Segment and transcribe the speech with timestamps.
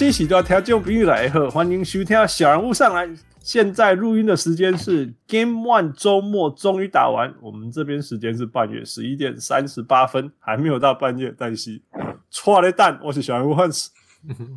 [0.00, 3.06] 各位乡亲喜多听众朋友来喝，欢迎收听小人物上来。
[3.40, 11.82] 现在录音的时间是 Game One 周末终于打完，我们这边时间是半夜十一点三十八分，还没有到半夜，但是
[12.30, 13.68] 错了蛋，我是小人物我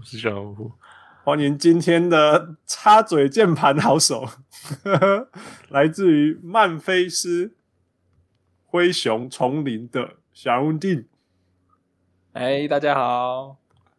[0.05, 0.71] 是小人物，
[1.25, 4.25] 欢迎今天的插嘴键盘好手，
[5.67, 7.51] 来自于曼菲斯
[8.63, 11.05] 灰熊丛林的小人物丁。
[12.31, 13.57] 哎，大家好。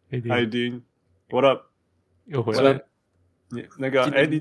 [0.09, 0.81] 艾丁
[1.35, 1.63] ，What up？
[2.27, 2.81] 又回来。
[3.49, 4.39] 你那个，哎，你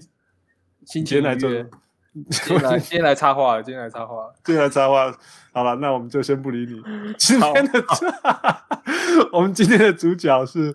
[0.86, 5.12] 今天来做，今天来， 今天来插话，今天来插话，今天来插话。
[5.52, 6.80] 好了，那我们就先不理你。
[7.18, 7.84] 今天的，
[9.32, 10.72] 我们今天的主角是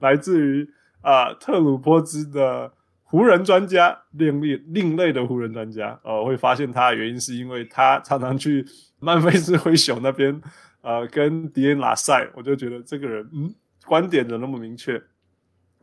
[0.00, 0.68] 来自于
[1.02, 2.72] 啊、呃、特鲁波兹的
[3.04, 5.98] 湖人专家，另类另类的湖人专家。
[6.02, 8.66] 呃，会发现他的原因是因为他常常去
[8.98, 10.42] 曼菲斯灰熊那边，
[10.82, 13.54] 呃，跟迪恩拉塞，我就觉得这个人，嗯。
[13.86, 15.02] 观点的那么明确，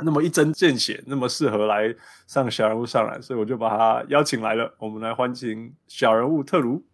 [0.03, 1.93] 那么一针见血，那么适合来
[2.27, 4.71] 上小人物上来，所以我就把他邀请来了。
[4.77, 6.85] 我们来欢迎小人物特鲁。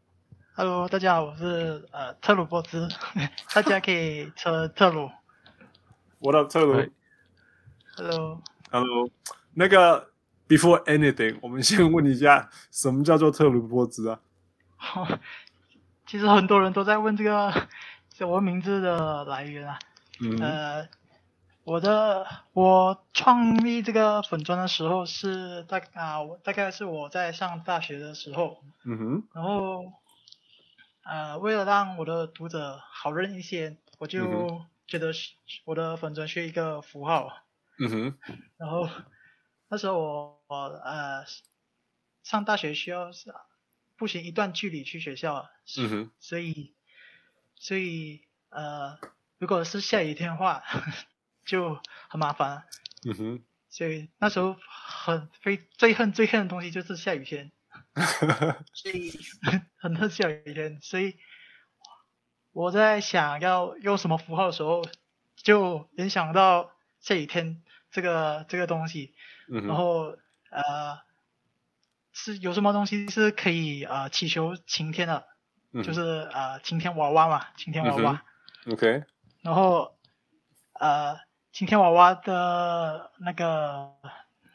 [0.56, 2.88] Hello，大家好，我是呃特鲁波兹，
[3.54, 5.10] 大家可以称特鲁。
[6.20, 6.82] What up，特鲁
[7.98, 9.10] ？Hello，Hello。
[9.56, 10.12] 那个
[10.48, 14.20] Before anything，我们先问一下，什么叫做特鲁波兹啊？
[16.08, 17.54] 其实很多人都在问这个
[18.10, 19.78] 这我名字的来源啊。
[20.22, 20.40] 嗯。
[20.40, 20.88] 呃。
[21.66, 29.94] 我的我创立这个粉砖的时候是大啊，我大概是我在上大学的时候，嗯哼，然后
[31.04, 35.14] 呃，为了让我的读者好认一些，我就觉得
[35.64, 37.32] 我的粉砖是一个符号，
[37.80, 38.18] 嗯哼，
[38.58, 38.90] 然后
[39.70, 41.24] 那时候我我呃
[42.24, 43.12] 上大学需要
[43.96, 46.76] 步行一段距离去学校，嗯哼，所以
[47.56, 49.00] 所以呃，
[49.38, 50.62] 如果是下雨天的话。
[51.46, 52.64] 就很麻烦，
[53.06, 57.52] 嗯哼，所以那时候很非最恨最恨的东西就是下雨天，
[58.74, 59.12] 所以
[59.78, 61.18] 很恨下雨天，所以
[62.54, 64.86] 我在想要用什么符号的时候，
[65.36, 66.72] 就联想到
[67.02, 67.62] 下雨天
[67.92, 69.14] 这个这个东西，
[69.50, 70.16] 嗯、然后
[70.50, 71.00] 呃
[72.14, 75.28] 是有什么东西是可以呃祈求晴天的，
[75.74, 78.24] 嗯、就是呃晴天娃娃嘛，晴天娃娃、
[78.66, 79.04] 嗯、，OK，
[79.42, 79.98] 然后
[80.80, 81.20] 呃。
[81.54, 83.92] 晴天娃娃的那个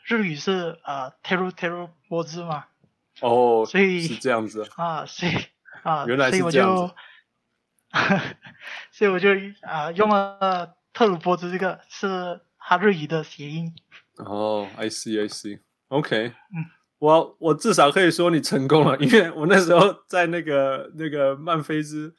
[0.03, 2.65] 日语是呃 teru teru 波兹嘛？
[3.21, 5.33] 哦，所以是这样子啊，所以
[5.85, 6.93] 啊，原来是这样子，
[8.91, 9.31] 所以我就，
[9.63, 13.73] 啊、呃、用了特鲁波兹这个是他日语的谐音。
[14.17, 16.67] 哦，I see I see，OK，、嗯，
[16.99, 22.17] 我我至少可以说你成功了，因为我那时候在那个那个曼菲斯。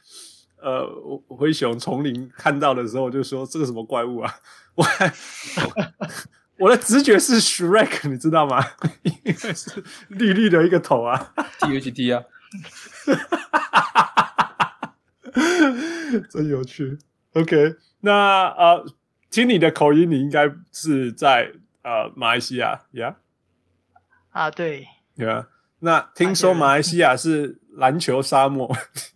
[0.61, 0.87] 呃，
[1.27, 4.35] 灰熊丛林看到的时候，就说这个什么怪物啊！
[4.75, 5.13] 我还
[6.57, 8.63] 我的直觉是 Shrek，你知道吗？
[9.03, 12.23] 因为是绿绿的一个头啊，T H T 啊，
[16.29, 16.97] 真有趣。
[17.33, 18.85] OK，那呃，
[19.29, 21.53] 听你的口音，你应该是在
[21.83, 23.15] 呃马来西亚，Yeah？
[24.31, 25.45] 啊，对，Yeah。
[25.81, 28.69] 那听说马来西亚是篮球沙漠，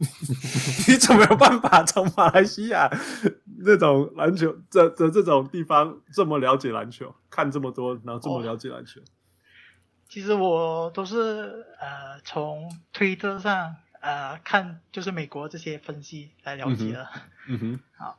[0.88, 2.90] 你怎么有办法从马来西亚
[3.60, 9.02] 那种篮球这这这种地方这么了解篮球，看这么多，然后这么了解篮球？
[9.02, 9.04] 哦、
[10.08, 17.08] 其实我都是呃从推特上呃看，就是美国这些分析来了解的。
[17.50, 18.18] 嗯哼，好，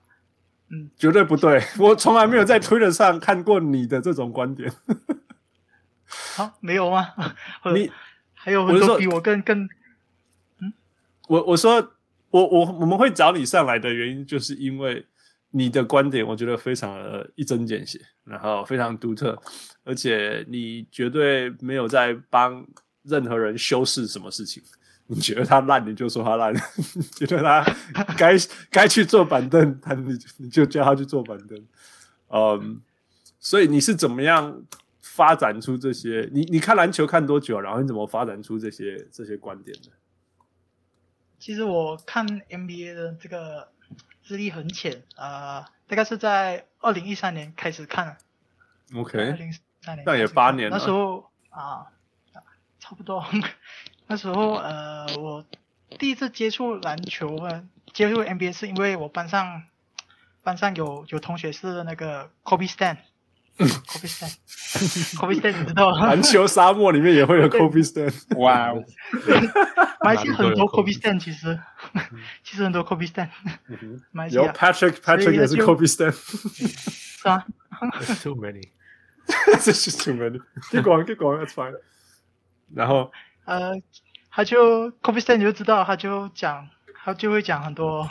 [0.69, 4.70] 嗯，绝对不对，我从来没有在推特上看过你的这种观点。
[6.37, 7.08] 好、啊，没有吗？
[7.75, 7.90] 你。
[8.44, 9.67] 还有很多比我更更，
[10.61, 10.70] 嗯，
[11.29, 11.76] 我我说
[12.29, 15.06] 我我我们会找你上来的原因，就是因为
[15.50, 19.41] 你的观点，我觉得非常的一针见血，然后非常独特，
[19.82, 22.67] 而且你绝对没有在帮
[23.05, 24.62] 任何人修饰什么事情。
[25.06, 26.52] 你觉得他烂，你就说他烂；
[27.19, 28.37] 你觉得他该
[28.70, 31.58] 该去坐板凳，他你你就叫他去坐板凳。
[32.29, 32.81] 嗯，
[33.40, 34.62] 所以你是怎么样？
[35.14, 37.61] 发展出这些，你你看篮球看多久？
[37.61, 39.93] 然后你怎么发展出这些这些观点的？
[41.38, 43.69] 其实我看 NBA 的这个
[44.25, 48.19] 资历很浅啊、呃，大概是在二零一三年开始看。
[48.93, 50.76] OK，二零一三年，那也八年了。
[50.76, 51.87] 那时候啊，
[52.81, 53.25] 差不多。
[54.08, 55.44] 那时候呃，我
[55.96, 59.62] 第一次接触篮球啊，接触 NBA 是因为我班上
[60.43, 62.96] 班上有有同学是那个 Kobe Stan。
[63.56, 66.06] Kobe Stan，Kobe Stan 你知道吗？
[66.09, 68.12] 篮球沙漠里面也会有 Kobe Stan。
[68.39, 68.83] 哇哦，
[70.01, 71.59] 马来西亚很多 Kobe Stan，其实
[72.43, 73.29] 其实很多 Kobe Stan。
[74.31, 76.11] 有 Patrick，Patrick 也是 Kobe Stan。
[76.12, 77.45] 是吗
[78.01, 78.71] ？It's too many.
[79.62, 80.41] This is too many.
[80.71, 81.39] Keep going, keep going.
[81.45, 81.75] That's fine.
[82.75, 83.12] 然后
[83.45, 83.81] 呃，
[84.31, 86.69] 他就 Kobe Stan 你就知道，他就讲，
[87.05, 88.11] 他就会讲很多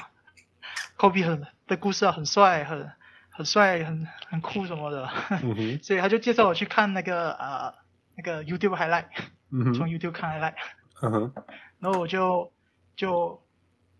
[0.97, 2.89] Kobe 很的故事啊，很帅，很
[3.35, 5.09] 很帅，很很酷什么的。
[5.41, 7.73] 嗯， 所以他就介绍我去看那个呃
[8.15, 9.05] 那个 YouTube highlight，
[9.51, 10.53] 嗯，从 YouTube 看 highlight，
[11.01, 11.33] 嗯，
[11.79, 12.51] 然后我就
[12.95, 13.41] 就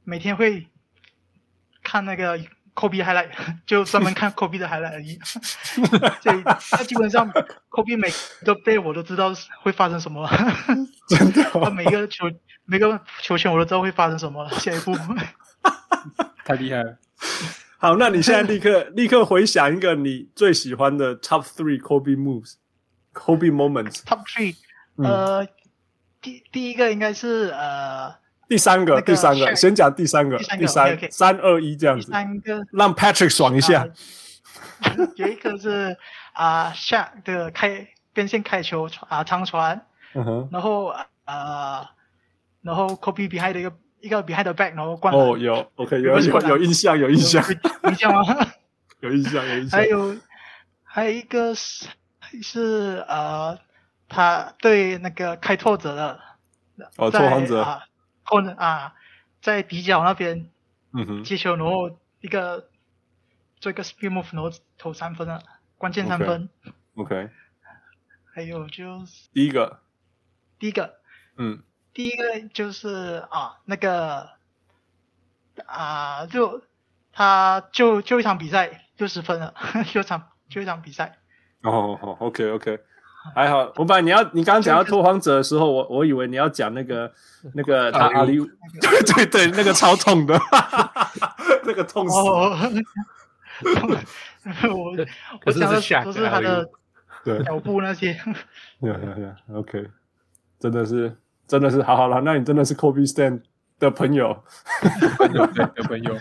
[0.04, 0.68] 每天会
[1.82, 2.38] 看那个
[2.76, 3.30] Kobe highlight，
[3.66, 5.20] 就专门看 Kobe 的 highlight 而已。
[6.22, 7.32] 所以他基本上
[7.70, 8.10] Kobe 每
[8.46, 9.32] 个 play 我都知道
[9.62, 10.30] 会发生什么，
[11.10, 12.26] 真的他每个球
[12.66, 14.96] 每个球权我都知道会发生什么，下一步。
[16.46, 16.98] 太厉害了。
[17.84, 24.06] 好，那你现在立刻 立刻回想一个你最喜欢的 Top Three Kobe Moves，Kobe Moments。
[24.06, 24.56] Top three，
[24.96, 25.48] 嗯呃，
[26.22, 28.16] 第第一个应该是呃
[28.48, 32.66] 第三个，那个第三个先讲第三个，第三个第三二一这样第子，三个。
[32.72, 33.86] 让 Patrick 爽一下。
[34.84, 35.98] 呃有一个是
[36.32, 40.94] 啊、呃、，Shaq 的开边线开球啊、长传，嗯哼，然后
[41.26, 41.86] 呃，
[42.62, 45.26] 然后 Kobe behind 的一个一个 behind the back，然后灌篮。
[45.26, 47.42] 哦，有，OK，有有有印象，有印象，
[47.84, 48.52] 有印象吗？
[49.00, 49.80] 有印象，有印象。
[49.80, 50.18] 还有
[50.84, 51.88] 还有一个是
[52.42, 53.58] 是呃，
[54.10, 56.20] 他对那个开拓者的
[56.98, 57.88] 哦，在拓荒者，啊，
[58.24, 58.94] 后啊，
[59.42, 60.50] 在底角那边
[60.92, 62.68] 嗯哼，接球，然后一个
[63.62, 65.42] 做一个 spin move，然后投三分了，
[65.78, 66.50] 关键三分。
[66.96, 67.30] OK，
[68.34, 69.80] 还有就是第一个，
[70.60, 70.96] 第一个，
[71.38, 71.64] 嗯
[71.94, 72.24] 第一个
[72.54, 74.30] 就是啊，那个
[75.66, 76.62] 啊，就
[77.12, 79.54] 他就就一场比赛六十分了，
[79.92, 81.18] 就一场就一场比赛。
[81.62, 82.80] 哦哦，OK OK，
[83.36, 83.72] 还好。
[83.76, 87.14] 我本来你要你刚刚讲到拓荒者的时候，我我以为你要讲那个
[87.54, 88.38] 那个他阿里，
[88.82, 90.38] 对对对，那个超痛的，
[91.64, 92.18] 那个痛死。
[92.18, 92.58] 哦，
[93.64, 94.92] 我
[95.46, 96.70] 我讲的都是他的
[97.24, 98.14] 对，脚步那些。
[98.82, 99.90] 对对对，OK，
[100.60, 101.16] 真的是
[101.48, 103.42] 真的是 好好了，那你真的是 Kobe Stan
[103.80, 104.44] 的朋友。
[105.18, 106.18] 朋友对的朋友，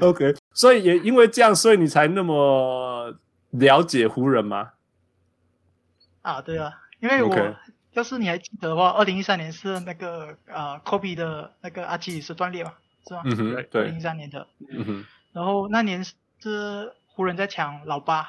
[0.00, 3.14] OK，所以也因为这样，所以你才那么
[3.50, 4.72] 了解湖人吗？
[6.22, 7.54] 啊，对啊，因为我
[7.92, 12.74] 要是你还记得的话，二零一三年是那个啊，Kobe 的那个阿基里斯断裂嘛，
[13.06, 13.22] 是吧？
[13.24, 15.04] 嗯哼，二零一，三年的，嗯哼。
[15.32, 16.02] 然后那年
[16.38, 18.26] 是湖人在抢老八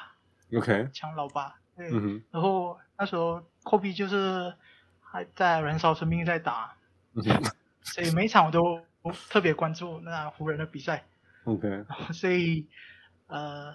[0.56, 4.54] ，，OK，抢老八，对，嗯哼，然后那时候 Kobe 就是
[5.18, 6.76] 还在燃烧生命在打，
[7.82, 8.80] 所以每一场我都
[9.28, 11.04] 特别关注那湖人的比赛
[11.42, 11.84] ，，OK，
[12.14, 12.68] 所以
[13.26, 13.74] 呃，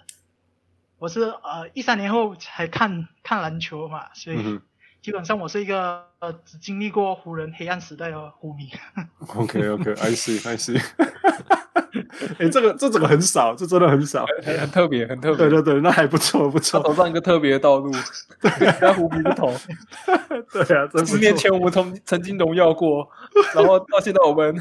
[0.99, 4.61] 我是呃一三年后才看看篮球嘛，所以。
[5.01, 8.71] 基本上我是一个呃只经历过湖人黑暗时代的湖迷。
[9.35, 10.81] OK，OK，I see，I see。
[12.39, 14.25] 哎，这个这这个很少，这真的很少。
[14.43, 15.37] 很很特别，很特别。
[15.37, 16.79] 对对对，那还不错，不他错。
[16.81, 17.91] 走上一个特别的道路，
[18.79, 19.53] 跟湖迷不同。
[20.51, 21.51] 对啊，真不十年 前。
[21.51, 23.07] 我们曾曾经荣耀过，
[23.55, 24.55] 然后到现在我们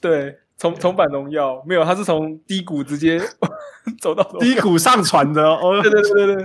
[0.00, 3.20] 对重重返荣耀，没有，他是从低谷直接
[4.00, 6.36] 走到低谷上传的哦，对对对对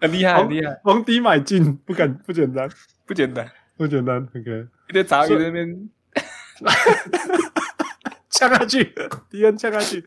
[0.00, 2.68] 很厉害，很厉害，逢低买进，不敢不简单，
[3.06, 3.50] 不简单。
[3.76, 4.24] 不简单。
[4.36, 5.90] OK，一堆杂鱼在那边，
[8.34, 8.92] 呛下去，
[9.30, 10.04] 敌人呛下去。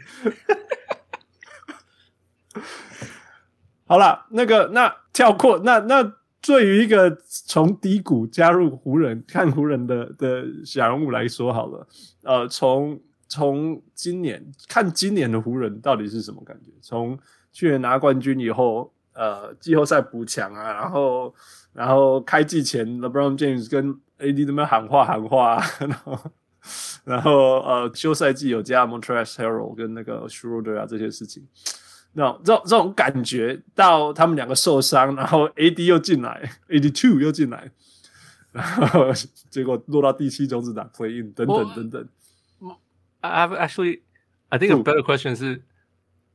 [3.86, 11.88] 好了，那个那跳过那那对于一个从低谷加入湖人看湖人的的小人物来说，好了，
[12.24, 16.72] 呃，从从今年看今年的湖人到底是什么感觉？
[16.82, 17.18] 从
[17.54, 21.34] 去年拿冠军以后，呃，季后赛补强啊，然后
[21.72, 26.20] 然后开季前，LeBron James 跟 AD 那边喊话喊话，然后。
[27.08, 31.48] 然后呃，休赛季有加 Montrezl Harrell 跟那个 Schroeder 啊这些事情，
[32.12, 37.72] 那这种这种感觉到他们两个受伤，然后 AD 又进来，AD Two 又进来，
[38.52, 39.14] 然后
[39.50, 42.10] 结果落到第七种子打 Play In 等等等等。
[43.22, 44.02] I have actually,
[44.50, 45.64] I think a better question 是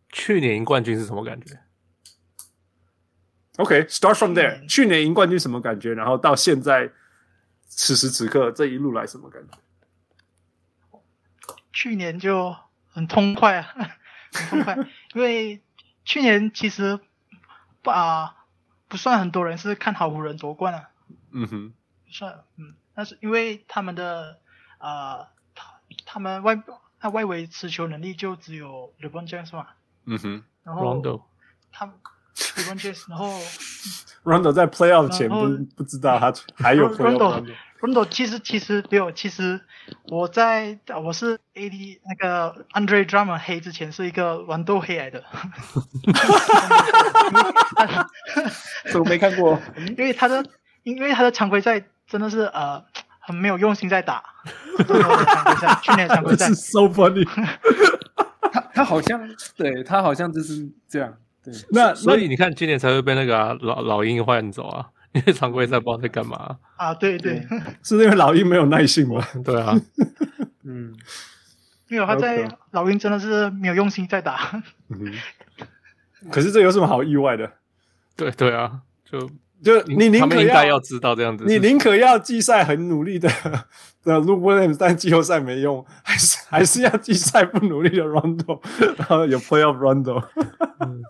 [0.08, 1.58] 去年赢冠军是什么感觉
[3.58, 4.66] ？OK，start、okay, from there 嗯。
[4.68, 5.92] 去年赢冠军什么感觉？
[5.92, 6.90] 然后到现在
[7.66, 9.58] 此时此刻这一路来什么感觉？
[11.72, 12.54] 去年就
[12.90, 13.74] 很痛快啊，
[14.32, 14.76] 很痛快，
[15.14, 15.60] 因为
[16.04, 16.98] 去年其实
[17.82, 18.36] 不啊
[18.88, 20.90] 不算很多人是看好湖人夺冠啊，
[21.32, 21.72] 嗯哼，
[22.04, 24.38] 不算，嗯，但是因为他们的
[24.78, 26.62] 啊他他们外
[27.00, 29.68] 他外围持球能力就只有 LeBron James 嘛，
[30.04, 31.22] 嗯哼，然后 Rondo
[31.72, 31.94] 他们
[32.34, 33.38] LeBron James，然后
[34.24, 37.44] Rondo 在 Playoff 前不不知道他还有 Playoff。
[37.82, 39.60] Rondo 其实其实没有，其实
[40.04, 45.24] 我在我是 AD 那个 Andre Drummond 黑之前是一个豌豆黑来的。
[48.92, 49.60] 怎么没看过？
[49.76, 50.46] 因为他的
[50.84, 52.84] 因为他的常规赛真的是呃
[53.18, 54.22] 很没有用心在打。
[54.78, 56.48] 常规赛去年常规赛。
[56.54, 57.26] so funny。
[58.52, 61.12] 他他好像对他好像就是这样。
[61.42, 64.86] 对，那所以你看今年才会被那个、啊、老老鹰换走啊。
[65.12, 66.94] 因为常规赛不知道在干嘛啊？
[66.94, 67.46] 对对，
[67.82, 69.22] 是因为老鹰没有耐性吗？
[69.44, 69.78] 对啊，
[70.64, 70.94] 嗯，
[71.88, 74.62] 没有他在老鹰真的是没有用心在打。
[74.88, 75.12] 嗯，
[76.30, 77.52] 可是这有什么好意外的？
[78.16, 79.30] 对对啊，就
[79.62, 83.28] 就你宁可应该要知道这样子，你宁可要季赛很努力的
[84.02, 88.60] 的 Lou Williams，但季后赛没用，还是还是要季赛不努力的 Rondo，
[88.96, 90.24] 然后有 Playoff Rondo。
[90.80, 91.02] 嗯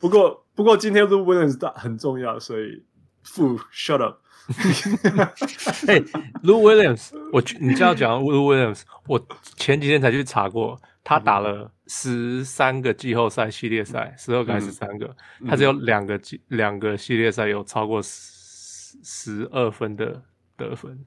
[0.00, 2.82] 不过，不过今天 Lou Williams 大很重要，所以
[3.22, 4.18] 负 shut up。
[5.86, 6.00] 哎
[6.42, 9.24] ，Lou Williams，我你这样讲 Lou Williams，我
[9.54, 15.06] 前几天才去查过，他打了十三个季后赛系列赛，十二个还是三个？
[15.40, 20.20] 嗯、他只有两个季两个系列赛有超过十十二分的
[20.56, 20.98] 得分。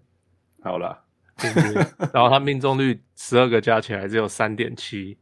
[0.63, 0.97] 好了，
[2.13, 5.17] 然后他命中率十二个加起来只有三点七。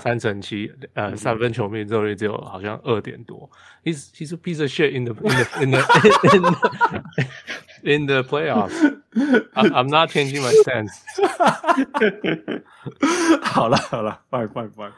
[0.00, 3.50] 三成七，呃，三分球命中率只有好像二点多。
[3.84, 5.80] He's he's a piece of shit in the in the in the
[6.34, 6.54] in the,
[7.82, 8.74] in the playoffs.
[9.54, 10.92] I'm I'm not changing my stance.
[13.42, 14.92] 好了好了，fine fine fine.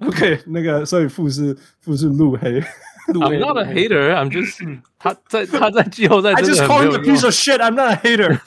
[0.00, 2.62] OK，那个所以负是负是路黑。
[3.08, 4.14] I'm not a hater.
[4.14, 4.62] I'm just
[4.98, 6.32] 他在他在季后赛。
[6.32, 7.58] I just call him a piece of shit.
[7.58, 8.40] I'm not a hater.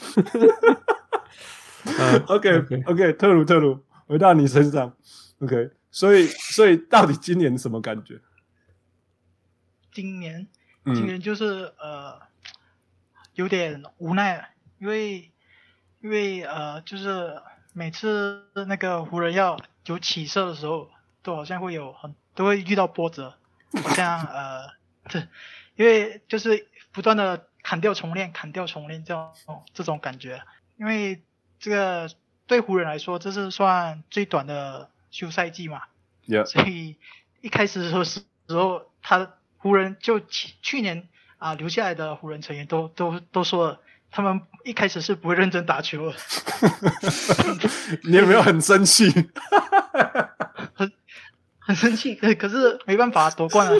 [2.27, 4.93] OK OK，特鲁特鲁，回到你身上。
[5.39, 8.19] OK，所以所以到底今年什么感觉？
[9.91, 10.47] 今年，
[10.85, 12.21] 今年就是、嗯、呃
[13.35, 15.31] 有点无奈，因为
[16.01, 17.41] 因为呃就是
[17.73, 20.89] 每次那个湖人要有起色的时候，
[21.21, 23.37] 都好像会有很都会遇到波折，
[23.83, 24.69] 好像呃
[25.09, 25.19] 这
[25.75, 30.41] 因为就是不断的砍掉重练，砍掉重练这种这种感觉，
[30.77, 31.21] 因为
[31.59, 32.09] 这个
[32.47, 34.89] 对湖人来说，这是算最短的。
[35.13, 35.83] 休赛季嘛.
[36.47, 36.95] 所以
[37.41, 43.79] 一开始的时候，时候他湖人就去去年啊、呃、留下来的湖人成员都都都说了，
[44.09, 46.17] 他们一开始是不会认真打球的。
[48.03, 49.09] 你有没有很生气？
[50.73, 50.91] 很
[51.59, 53.79] 很生气，可可是没办法夺冠了，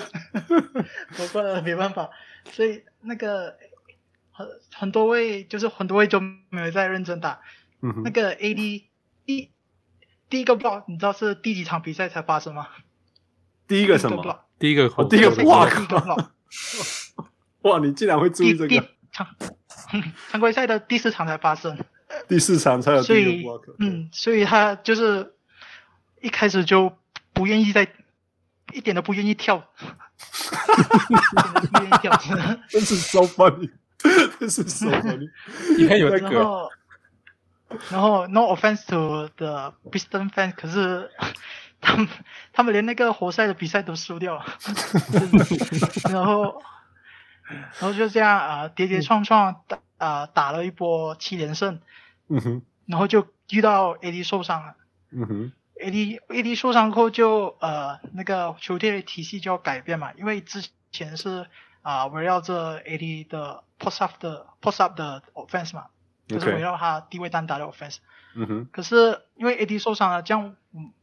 [1.17, 2.11] 夺冠了没办法，
[2.51, 3.57] 所以那个
[4.31, 7.41] 很很多位就是很多位就没有在认真打，
[7.81, 8.83] 嗯、那个 AD
[9.25, 9.49] 一。
[10.33, 12.67] 第一个 block 你知道是第几场比赛才发生吗？
[13.67, 14.17] 第一个什么？
[14.57, 16.17] 第一个，第一个哇靠！
[17.69, 18.83] 哇，你竟然会注意这个？
[19.11, 19.27] 常
[20.31, 21.77] 常规赛的第四场才发生，
[22.27, 23.75] 第四场才有第一个 block。
[23.77, 25.35] 嗯，所以他就是
[26.19, 26.91] 一开始就
[27.31, 27.87] 不愿意在，
[28.73, 29.59] 一点都不愿意跳，
[31.71, 32.11] 不愿意跳，
[32.69, 33.69] 真是 so funny，
[34.39, 35.29] 真是 so funny，
[35.77, 36.67] 你看有那个。
[37.89, 41.09] 然后，no offense to the Pistons fans，可是
[41.81, 42.07] 他们
[42.51, 44.45] 他们连那个活塞的比赛都输掉了，
[46.11, 46.61] 然后，
[47.47, 51.79] 然后就这样啊、呃，跌跌撞撞打啊、呃，打了一波七连胜，
[52.29, 54.75] 嗯哼，然后就遇到 AD 受伤了，
[55.11, 61.47] 嗯哼，AD AD 受伤后就呃那个球队的体系就要改变嘛，因为之前是
[61.81, 65.85] 啊围绕着 AD 的 post up 的 post up 的 offense 嘛。
[66.25, 67.97] 就是围绕他低位单打的 offense，
[68.33, 68.67] 嗯哼。
[68.71, 70.93] 可是因为 AD 受伤了，这样，嗯，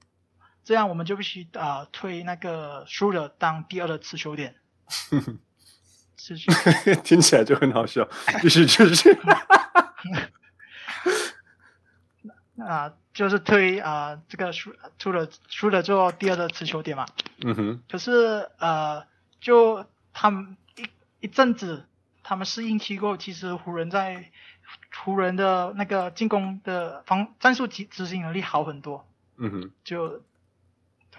[0.64, 4.56] 这样我们就必须啊、呃、推那个 Schroeder 当第二的持球点。
[6.16, 6.50] 持球
[7.04, 8.08] 听起来就很好笑，
[8.40, 9.10] 继续继续。
[12.66, 17.06] 啊，就是推啊、呃、这个 Schroeder Schroeder 做第二的持球点嘛。
[17.42, 17.82] 嗯哼。
[17.90, 19.06] 可是呃，
[19.40, 20.88] 就他们一
[21.20, 21.86] 一阵子，
[22.22, 24.30] 他们适应期过后，其实湖人在。
[25.02, 30.22] 湖人的那个进攻的防战术执执行能力好很多，嗯哼，就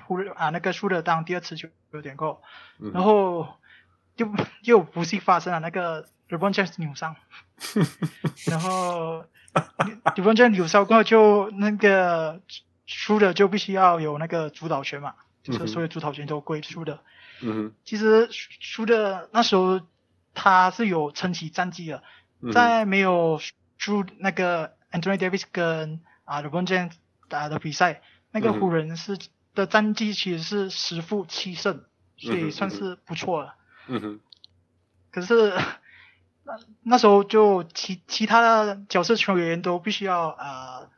[0.05, 2.41] 湖人啊那个输的当第二次球有点够，
[2.79, 3.55] 嗯、然后
[4.15, 4.29] 就
[4.63, 7.15] 又不幸发生了那个 LeBron James 扭伤，
[8.45, 9.25] 然后
[10.15, 12.41] LeBron James 扭伤过后就那个
[12.85, 16.99] 输的就必须要有那个主导权嘛，就是所有主导权都归输的，
[17.41, 19.81] 嗯哼，其实输的那时候
[20.33, 22.03] 他是有撑起战绩的，
[22.53, 23.39] 在没有。
[23.83, 26.91] 输那个 Anthony Davis 跟啊 LeBron James
[27.27, 29.17] 打的比赛，那个湖人是
[29.55, 31.83] 的战绩其实是十负七胜，
[32.15, 33.55] 所以算是不错了。
[33.87, 34.19] 嗯哼。
[35.09, 35.51] 可是
[36.45, 40.91] 那那时候就其其他的角色球员都必须要呃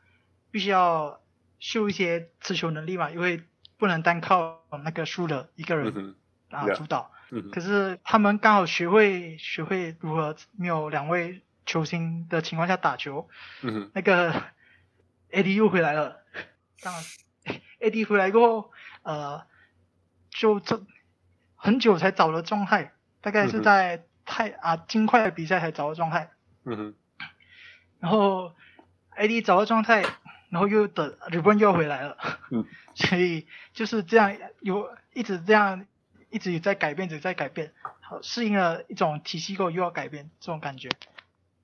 [0.50, 1.22] 必须要
[1.58, 3.42] 秀一些持球能力嘛，因为
[3.78, 6.14] 不能单靠那个输的一个人、嗯、
[6.50, 7.10] 啊主导。
[7.36, 13.28] 嗯、可是他们刚好学会学会如何没有两位球星的情况下打球。
[13.62, 14.32] 嗯、那个
[15.32, 16.20] AD 又回来了，
[16.80, 17.02] 当然
[17.80, 18.72] AD 回来过后，
[19.02, 19.44] 呃，
[20.30, 20.86] 就这
[21.56, 26.30] 很久才找了状态，大概是在太、嗯、啊金块的比赛才找到状态。
[26.64, 26.94] 嗯哼。
[27.98, 28.54] 然后
[29.16, 30.04] AD 找到状态，
[30.50, 32.16] 然后又等 LeBron 又要回来了。
[32.50, 32.64] 嗯。
[32.94, 35.84] 所以就是这样，有一直这样。
[36.34, 40.88] 一直在改变，一直在改变，好适应了一种体系后又要改变这种感觉，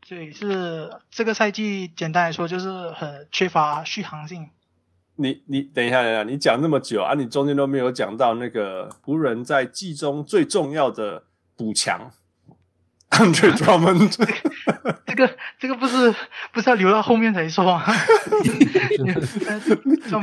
[0.06, 4.48] 所以是这个赛季简单来说就是很缺乏续航性。
[5.16, 11.24] 你你等一下，等一下，你讲那么久啊，你中间都没有讲到那个湖人在季中最重要的
[11.56, 12.12] 补强。
[13.10, 14.14] Andre Drummond，
[15.06, 16.14] 这个这个不是
[16.52, 17.82] 不是要留到后面才说吗？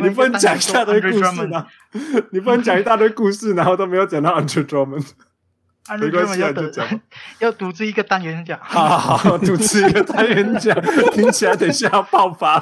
[0.01, 1.67] 你不能讲一大堆故事吗？
[2.31, 5.09] 你不能讲一大堆故事，然后都没有讲到 Andre Drummond。
[6.01, 6.85] 没关系，要讲
[7.39, 8.59] 要独自一个单元讲。
[8.61, 10.75] 好好好，独自一个单元讲，
[11.13, 12.59] 听起来等一下要爆发。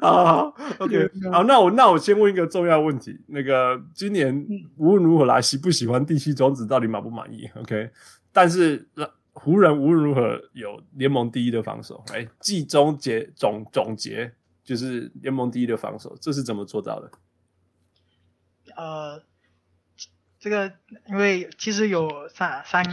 [0.00, 4.34] 好，OK，好，那我那我先问一个重要问题，那个今年
[4.78, 7.90] 无论如何来，喜不喜欢第七种子，到底满不满意？OK。
[8.32, 8.88] 但是
[9.38, 17.10] 湖人无论如何有联盟第一的防守，哎，季中结总总结就是联盟第一的防守，这是怎么做到的？
[18.76, 19.22] 呃，
[20.40, 20.72] 这个
[21.06, 22.84] 因为其实有三三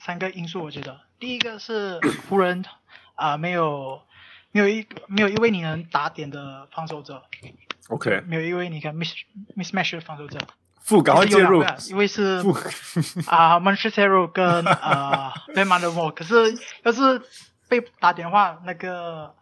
[0.00, 2.64] 三个因素，我觉得第一个是湖人
[3.14, 4.02] 啊、呃、没有
[4.50, 7.22] 没有一没有一位你能打点的防守者
[7.88, 9.14] ，OK，没有一位你看 miss
[9.56, 10.38] mismatch 的防守者。
[10.88, 12.42] 副赶快介入，因为是
[13.26, 16.34] 啊 Montrezl 跟啊 Lamelo 可是
[16.82, 17.20] 要是
[17.68, 19.34] 被打电话，那个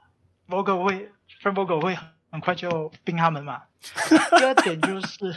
[0.48, 1.96] Vogel 会 Frank Vogel 会
[2.32, 3.62] 很快就冰他们嘛。
[4.36, 5.32] 第二点就是，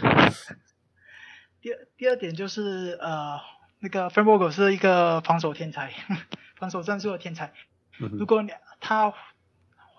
[1.61, 3.39] 第二第二点就是呃，
[3.77, 5.93] 那个 Frank Vogel 是一个防守天才，
[6.57, 7.53] 防守战术的天才。
[7.99, 9.13] 如果你他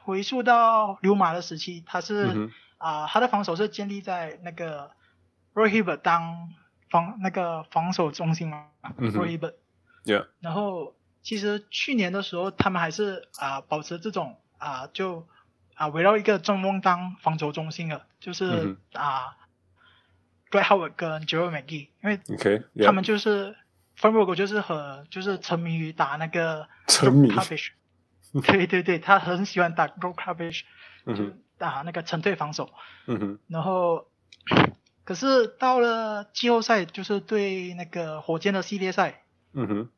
[0.02, 4.90] 回溯到流马的时期，他是啊、嗯呃，他的防守是建立在那个。
[5.54, 6.54] Roy Hibbert 当
[6.88, 9.54] 防那个防守中心嘛，Roy Hibbert，
[10.40, 15.26] 然后其实去年的时候，他们还是啊、呃、保持这种啊、呃、就
[15.74, 19.36] 啊围绕一个中锋当防守中心的，就是、嗯、啊
[20.50, 22.20] ，Greg Howard 跟 JaVale McGee，因为
[22.84, 23.56] 他们就是
[23.98, 27.28] Frank Vogel 就是很就是沉迷于打那个沉迷，
[28.46, 30.62] 对对对，他很喜欢打 drop coverage，
[31.06, 32.70] 嗯、就打那个沉退防守，
[33.06, 34.06] 嗯哼，然后。
[35.10, 39.88] 可是到了季后赛，就是对那个火箭的系列赛，嗯哼，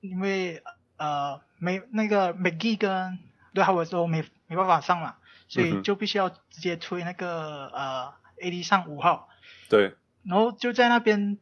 [0.00, 0.62] 因为
[0.96, 3.18] 呃没那个 McGee 跟
[3.52, 9.28] 对哈维都没没办法上嘛，所以就必须要直接推那个呃 AD 上五号，
[9.68, 11.36] 对，然后就在那边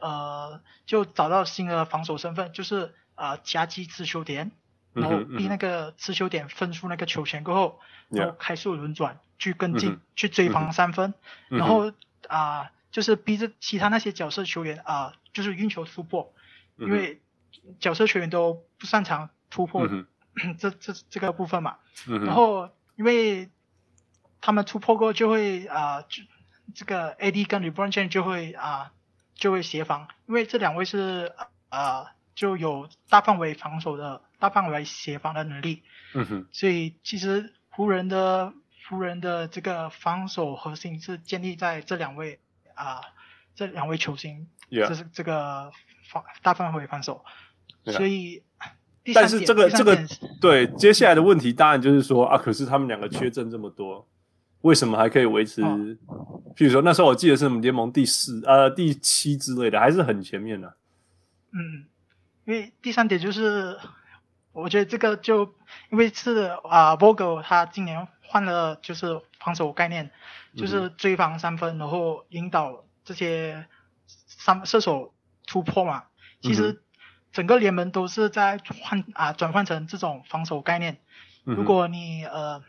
[0.00, 4.50] 呃就找到新的防守身份，就是呃夹击持球点，
[4.94, 11.14] 然后逼那个持球点分出那个球权过后，嗯、然后开速轮转去跟进、嗯、去追防三分，
[11.50, 11.92] 嗯、然后。
[12.28, 16.34] 啊、呃，就是逼着其他那些角色球员啊、呃，就是运球突破，
[16.78, 17.20] 因为
[17.80, 20.06] 角色球员都不擅长突破、 嗯、
[20.58, 21.76] 这这这个部分嘛。
[22.08, 23.50] 嗯、然后因为
[24.40, 26.22] 他们突破过就会啊、呃，就
[26.74, 28.90] 这个 AD 跟 LeBron James 就会啊、呃、
[29.34, 31.32] 就会协防，因为这两位是
[31.68, 35.82] 啊、呃、就有大范围防守的大范围协防的能力。
[36.14, 38.52] 嗯哼，所以其实湖人的。
[38.88, 42.40] 湖人的这个防守核心是建立在这两位
[42.74, 43.00] 啊、呃，
[43.54, 45.70] 这两位球星.这是这个
[46.10, 47.24] 防大范围防守.
[47.84, 48.42] 所以
[49.14, 49.96] 但是这个这个
[50.40, 54.08] 对接下来的问题当然就是说啊，可是他们两个缺阵这么多，
[54.62, 55.62] 为什么还可以维持？
[55.62, 55.78] 哦、
[56.56, 60.74] 譬如说那时候我记得是联盟第四呃第七之类的，还是很前面的、啊。
[61.52, 61.86] 嗯，
[62.46, 63.78] 因为第三点就是
[64.52, 65.44] 我觉得这个就
[65.90, 68.08] 因为是啊 Vogel 他今年。
[68.26, 70.10] 换了就是防守概念，
[70.56, 73.66] 就是追防三分，嗯、然后引导这些
[74.06, 75.14] 三射手
[75.46, 76.04] 突破嘛。
[76.40, 76.82] 其实
[77.32, 80.98] 整个联盟都是在换啊转换成这种防守概念。
[81.44, 82.62] 嗯、如果你呃，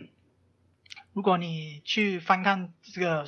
[1.14, 3.28] 如果你去翻看这个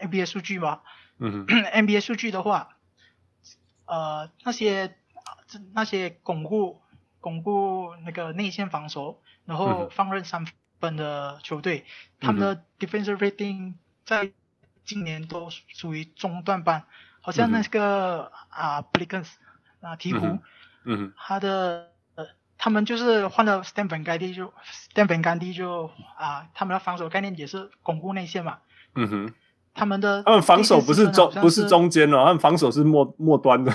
[0.00, 0.82] NBA 数据吧，
[1.18, 2.76] 嗯，NBA 数据的话，
[3.86, 4.96] 呃，那些
[5.72, 6.82] 那些巩固
[7.20, 10.54] 巩固那个内线防守，然后放任三分。
[10.84, 11.84] 本的球队，
[12.20, 14.30] 他们的 defensive rating 在
[14.84, 16.84] 今年都属于中段班，
[17.20, 19.28] 好像那个啊 Pelicans
[19.80, 20.38] 啊鹈鹕，
[20.84, 22.26] 嗯，他的呃，
[22.58, 24.52] 他们就是换了 Stan Van Gundy 就
[24.94, 28.58] Stan Van Gundy 就啊，他们的防守概念也是巩固内线嘛。
[28.94, 29.34] 嗯哼，
[29.72, 33.72] 他们的他们防守不是中不是中间哦，他们防守是末末端的。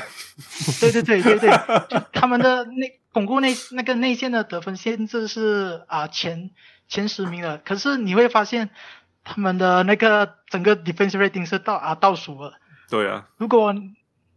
[0.79, 1.49] 对对对对对，
[1.89, 6.51] 就他们的那巩固内那个内线的得分限制是啊前
[6.89, 8.71] 前十名了，可是你会发现
[9.23, 12.60] 他们的那个整个 defensive rating 是倒啊倒数了。
[12.89, 13.73] 对啊，如果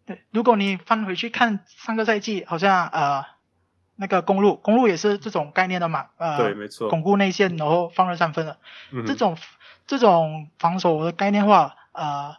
[0.05, 3.25] 对，如果你翻回去看上个赛季，好像呃
[3.97, 8.59] 那个公路，公路也是这种概念的嘛，呃，对，没错，巩固内线，然后放了三分了，
[8.91, 9.39] 嗯、这种
[9.87, 12.37] 这种防守的概念化，呃，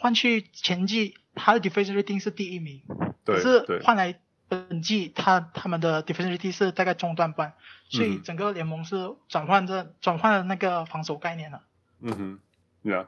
[0.00, 2.82] 换去前季他的 defensive rating 是第一名，
[3.24, 7.52] 对，可是换来本季他他们的 defensive 是大概中段班，
[7.88, 11.60] 所以整个联盟是转换这转换了那个防守概念了。
[12.00, 12.38] 嗯哼，
[12.82, 13.06] 对啊。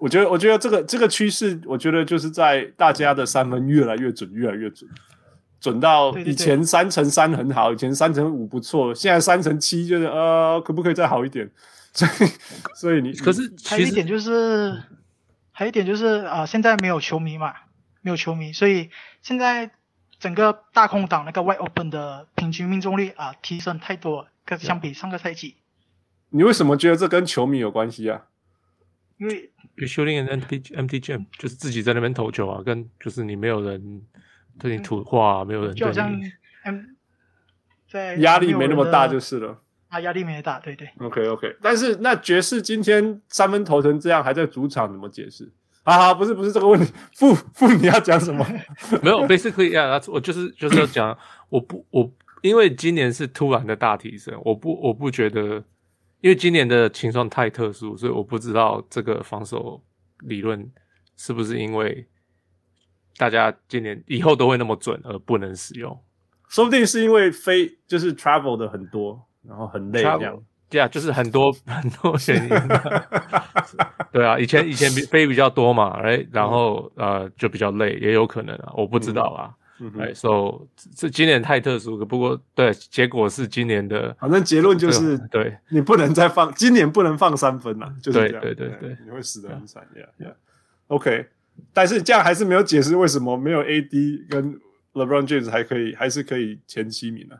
[0.00, 4.90] 我觉得，我觉得这个这个趋势，我觉得就是在大家的三分越来越准，越来越准，
[5.60, 11.48] 准到以前三乘三很好，以前三乘五不错，现在三乘七就是呃，可不可以再好一点？
[11.92, 12.30] 所以，
[12.74, 14.82] 所以你可是还有一点就是，
[15.52, 17.54] 还有一点就是啊、呃，现在没有球迷嘛，
[18.00, 18.90] 没有球迷，所以
[19.20, 19.70] 现在
[20.22, 25.56] 整个大空档那个 wide open 的平均命中率啊、呃、提升太多，跟相比上个赛季。
[26.30, 28.26] 你为什么觉得这跟球迷有关系啊？
[29.18, 34.00] 因为 shooting an empty empty gym 就是自己在那边投球啊，跟就是你没有人
[34.60, 36.08] 对你土话，没有人对你，就好像
[36.62, 36.80] M
[37.90, 39.60] 在压力没那么大就是了。
[39.88, 40.88] 啊，压力没那么大，对对。
[41.00, 45.50] OK OK，但是那爵士今天三分投成这样，还在主场怎么解释？
[45.84, 48.46] 啊，不是不是这个问题，负负你要讲什么？
[49.02, 51.16] 没有，basically 啊，我就是就是要讲，
[51.48, 52.10] 我不我
[52.42, 55.64] 因为今年是突然的大提升，我不我不觉得。
[56.20, 59.82] 因为今年的情况太特殊，所以我不知道这个防守
[60.20, 60.70] 理论
[61.16, 62.06] 是不是因为
[63.16, 66.00] 大家今年以后都会那么准而不能使用。
[66.48, 70.40] 说不定是因为飞就是 travel 的很多，然后很累这样。
[70.72, 72.48] 对啊，就是很多 很多 原因。
[74.10, 79.54] 对啊，以前以前飞比较多嘛，哎，然后呃就比较累，也有可能啊，我不知道啊。
[79.98, 80.60] 哎，so
[80.94, 90.32] 这今年太特殊了，不过对，结果是今年的，反正结论就是对，你不能再放，今年不能放三分了，就是这样，对对对对，你会死得很惨，yeah yeah。
[90.86, 91.26] OK，
[91.72, 94.54] 但是这样还是没有解释为什么没有 AD 跟
[94.92, 97.36] LeBron James 还可以，还是可以前七名呢？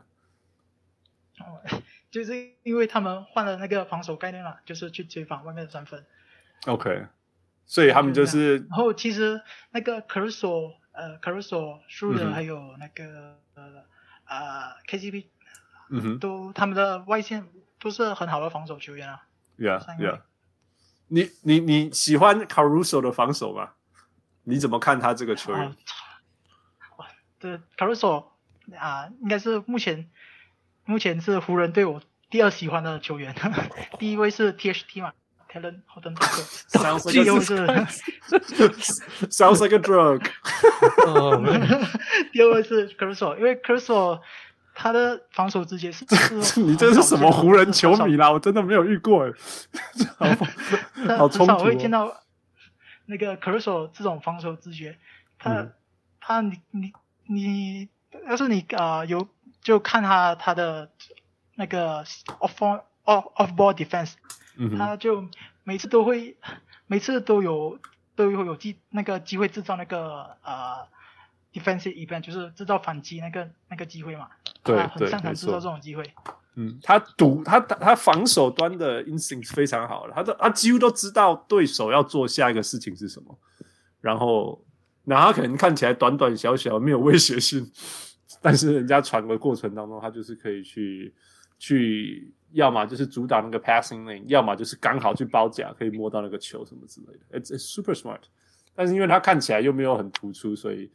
[2.13, 6.05] 就是因为他们换了那个防守概念了，就是去追防外面的三分。
[6.67, 7.07] OK，
[7.65, 10.75] 所以他们就是，然后其实那个 Caruso。
[10.95, 13.83] 呃，Caruso、Schroeder 还有那个、嗯、
[14.25, 15.25] 呃 KCP，
[15.89, 17.47] 嗯哼，都他们的外线
[17.79, 19.25] 都是很好的防守球员啊。
[19.57, 20.21] Yeah, yeah。
[21.07, 23.71] 你你你喜欢 Caruso 的防守吗？
[24.43, 25.75] 你怎么看他这个球员？
[26.97, 28.27] 哇、啊，对 Caruso
[28.77, 30.11] 啊，应该是目前
[30.85, 33.33] 目前是湖人队我第二喜欢的球员，
[33.99, 35.13] 第一位是 THT 嘛。
[35.51, 36.27] Helen 好登场
[36.67, 37.05] ，Sounds
[39.61, 40.19] like a drug。
[42.33, 44.19] 第二位是 Caruso，因为 Caruso
[44.73, 46.03] 他的防守直接是，
[46.59, 48.31] 你这是什么湖人球迷啦？
[48.31, 49.31] 我真的没有遇过
[50.17, 50.35] 哎，
[51.19, 51.53] 好冲突。
[51.53, 52.11] 我会见到
[53.05, 54.97] 那个 Caruso 这种防守直觉，
[55.37, 55.67] 他
[56.19, 56.91] 他你你
[57.27, 57.89] 你，
[58.27, 59.27] 要是你啊有
[59.63, 60.91] 就看他他的
[61.55, 64.13] 那个 off off off ball defense。
[64.57, 65.27] 嗯、他就
[65.63, 66.37] 每次都会，
[66.85, 67.79] 每次都有
[68.15, 70.87] 都有有机那个机会制造那个呃
[71.51, 74.27] defensive event，就是制造反击那个那个机会嘛。
[74.61, 76.13] 对，他很擅长制造这种机会。
[76.55, 83.35] 嗯，他堵他他防守端的 instinct 非常好了，他都他几乎都知道对手要做下一个事情是什么，
[84.01, 84.63] 然后，
[85.03, 87.71] 然后他可能看起来短短小小没有威胁性，
[88.43, 91.11] 但是人家传的过程当中，他就是可以去
[91.57, 92.31] 去。
[92.53, 97.39] 要么就是阻挡那个 passing lane，要么就是刚好去包夹，可以摸到那个球什么之类的。
[97.39, 98.19] It's, it's super smart，
[98.75, 100.87] 但是因为他看起来又没有很突出，所以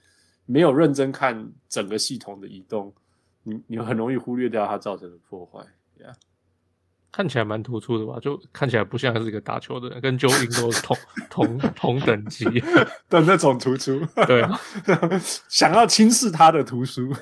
[0.47, 2.95] 没有认真看整个系统的移动，
[3.43, 5.59] 你你很容易忽略掉它造成的破坏。
[6.01, 6.15] Yeah，
[7.11, 8.19] 看起来蛮突出的吧？
[8.21, 10.97] 就看起来不像是一个打球的人，跟 Joe Ingles 同
[11.31, 12.45] 同同等级
[13.09, 14.05] 的那种突出。
[14.27, 14.61] 对啊，
[15.49, 17.13] 想要轻视他的突出。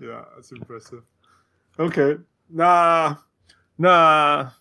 [0.00, 1.02] Yeah，it's impressive。
[1.76, 3.18] OK，那
[3.76, 4.52] 那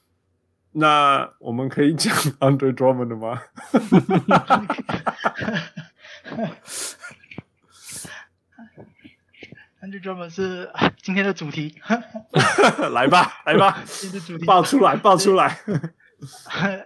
[0.74, 3.40] 那我们可以讲 Andre Drummond
[9.82, 11.80] 的吗？Andre Drummond 是今天的主题，
[12.92, 15.60] 来吧，来吧，今天主题爆出来，爆出来。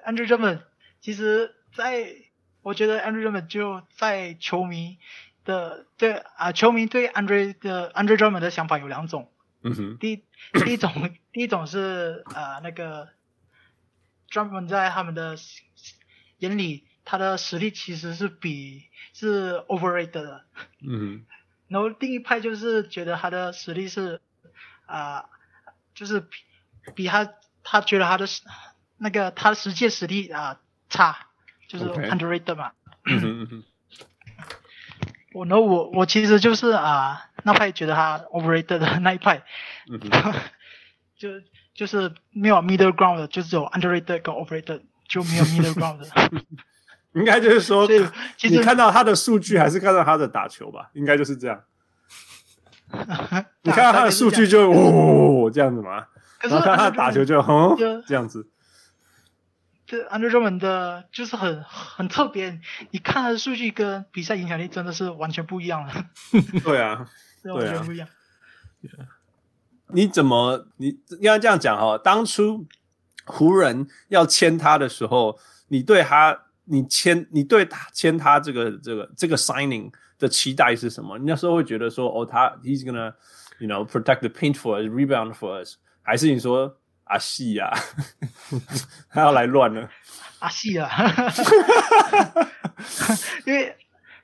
[0.06, 0.62] Andrew Drummond
[1.02, 2.16] 其实在
[2.62, 4.98] 我觉得 Andrew Drummond 就在球迷
[5.44, 9.32] 的对啊，球迷对 Andre 的 Andre Drummond 的想法有两种。
[9.64, 9.98] 嗯哼。
[9.98, 10.92] 第一第一种
[11.32, 13.10] 第一种是啊那个
[14.30, 15.36] Drummond 在他们的
[16.38, 20.46] 眼里，他的实力其实是比是 overrated 的。
[20.82, 21.26] 嗯哼。
[21.68, 24.22] 然后另一派就是觉得他的实力是
[24.86, 25.26] 啊，
[25.96, 26.28] 就是比
[26.96, 28.26] 比他他觉得他的
[28.98, 31.28] 那个他的实际实力啊差。
[31.66, 32.72] 就是 underrated 嘛。
[35.34, 39.42] 我呢，我我其实就是啊，那派觉得他 overrated 的 那一派。
[41.18, 41.30] 就
[41.74, 46.08] 就是没有 middle ground 的，就只有 underrated 跟 overrated，就没有 middle ground 的。
[47.16, 47.88] 应该就是说，
[48.38, 50.90] 其实你看到他的数据，还是看到他的打球吧？
[50.94, 51.64] 应该就是这样。
[53.64, 56.06] 你看到他的数据就哦这样子嘛，
[56.40, 58.50] 可是看他打球就哼这样子。
[59.86, 62.60] 这 Andre Drummond 的就是很很特别，
[62.92, 65.94] 你看他的数据跟比赛影响力真的是完全不一样了。
[66.64, 67.06] 对啊，
[67.46, 68.08] 完全不一样。
[69.90, 71.98] 你怎么你应该这样讲哦？
[71.98, 72.66] 当初
[73.26, 81.18] 湖人要签他的时候，你对他，你签你对他签他这个这个这个 signing 的期待是什么？
[81.18, 83.14] 你那时候会觉得说，哦，他 he's gonna
[83.60, 86.78] you know protect the paint for us, rebound for us，还是你说？
[87.06, 87.70] 阿细呀，
[89.12, 89.90] 他要来乱了。
[90.40, 90.90] 阿细啊，
[93.46, 93.76] 因为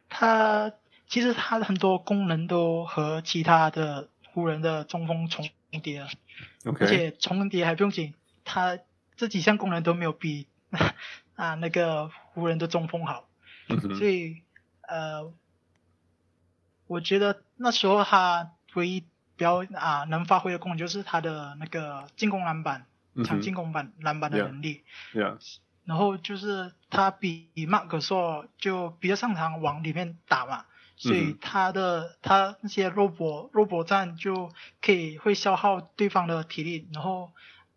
[0.08, 0.72] 他
[1.06, 5.46] 其实他的很多功能都和其他的湖人的中锋重
[5.84, 6.08] 叠了.
[6.80, 8.14] 而且重叠还不用紧，
[8.46, 8.80] 他
[9.18, 10.48] 这几项功能都没有比
[11.40, 13.28] 啊那个湖人的中锋好，
[13.70, 14.44] 嗯、 所以
[14.82, 15.32] 呃，
[16.88, 19.04] 我觉得那时候他唯一。
[19.40, 22.86] 比较啊，能发挥的功能就是他的那个进攻篮板、
[23.24, 24.84] 抢进攻板篮板的能力。
[25.14, 25.38] Yeah.
[25.38, 25.58] Yeah.
[25.86, 30.66] 然后就是他比马可说就比较擅长往里面打嘛，
[30.98, 32.18] 所以他的、mm hmm.
[32.22, 37.32] 他那些肉搏肉搏战就可以会消耗对方的体力，然后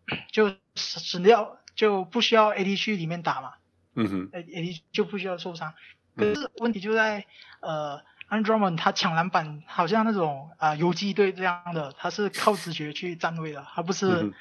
[0.32, 3.52] 就死掉就不需要 AD 去里面打嘛。
[3.94, 4.44] 嗯哼、mm。
[4.44, 4.44] hmm.
[4.44, 5.72] AD 就不需要受伤。
[6.16, 7.26] 可是问题就在
[7.60, 8.00] 呃。
[8.32, 14.32] Andre Drummond 他抢篮板好像那种啊、呃、游击队这样的，他是靠直觉去站位的，而不是、嗯、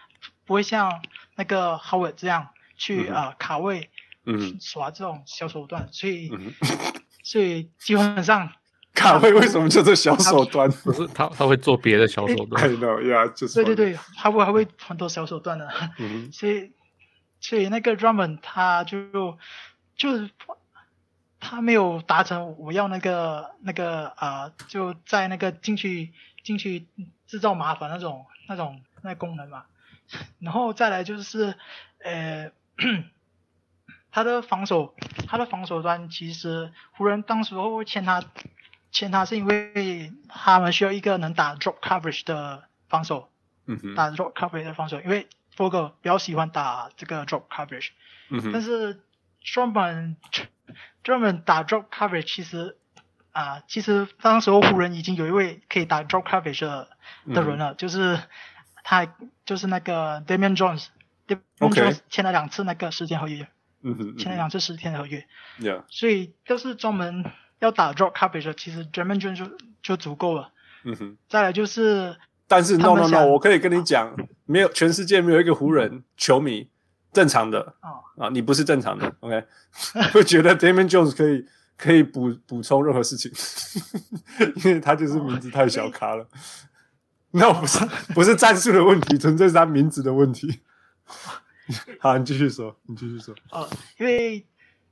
[0.45, 1.01] 不会像
[1.35, 3.89] 那个 Howard 这样去啊、嗯呃、卡位，
[4.25, 6.53] 嗯，耍这种小手段，所以、嗯、
[7.21, 8.49] 所以基本上
[8.95, 10.71] 卡位为什么叫做小手段？
[10.71, 12.63] 不是他他会做别的小手段，
[13.53, 16.71] 对对对，他会还会很多小手段的，嗯、所以
[17.41, 19.37] 所以那个 Drummond 他就
[19.97, 20.29] 就是。
[21.43, 26.85] 他没有达成我要那个那个啊、呃，就在那个进去进去
[27.25, 29.65] 制造麻烦那种那种那功能嘛。
[30.37, 31.55] 然后再来就是，
[32.03, 32.51] 呃，
[34.11, 34.93] 他的防守，
[35.25, 38.23] 他的防守端其实湖人当时候签他
[38.91, 43.31] 签他是因为他们需要一个能打 drop coverage 的防守，
[43.65, 47.89] 嗯哼，打 drop coverage 的防守，因为 Vogel 比较喜欢打这个 drop coverage，
[48.29, 49.01] 嗯哼，但是
[49.43, 50.15] Drummond
[51.03, 52.77] 专门打 drop coverage，其实
[53.31, 56.89] 啊、呃，其实当时候湖人已经有一位可以打 drop coverage 的
[57.27, 58.19] 的人了，嗯、就是
[58.83, 59.13] 他
[59.45, 63.47] 就是那个 Damian Jones，Damian Jones 签了两次那个十天合约，
[63.81, 65.27] 嗯哼，签了两次十天的合约
[65.59, 65.83] ，Yeah.
[65.89, 70.51] 所以都是专门要打 drop coverage，其实 Damian Jones 就就足够了，
[70.83, 72.17] 嗯哼，再来就是，
[72.51, 74.13] 但是 no no no，我可以跟你讲，
[74.45, 76.69] 没有全世界没有一个湖人球迷。
[77.13, 79.45] 正常的啊啊，你不是正常的，OK？
[80.13, 81.45] 会觉得 Damian Jones 可以
[81.77, 83.29] 可以补补充任何事情，
[84.63, 86.25] 因为他就是名字太小咖了。
[87.31, 87.55] 那、oh.
[87.55, 90.61] no, 不是不是战术的问题，纯粹是他名字的问题。
[91.99, 93.35] 好，你继续说，你继续说。
[93.51, 94.45] 哦，因为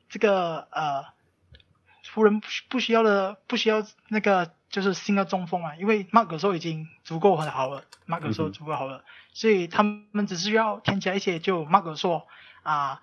[0.09, 1.01] 这个呃，
[2.13, 8.97] 湖人不需要的不需要那个就是新的中锋啊，因为马可说已经足够很好了，马可说足够好了。
[8.97, 12.27] 嗯所以他们只是要添加一些，就马可说
[12.63, 12.99] 啊，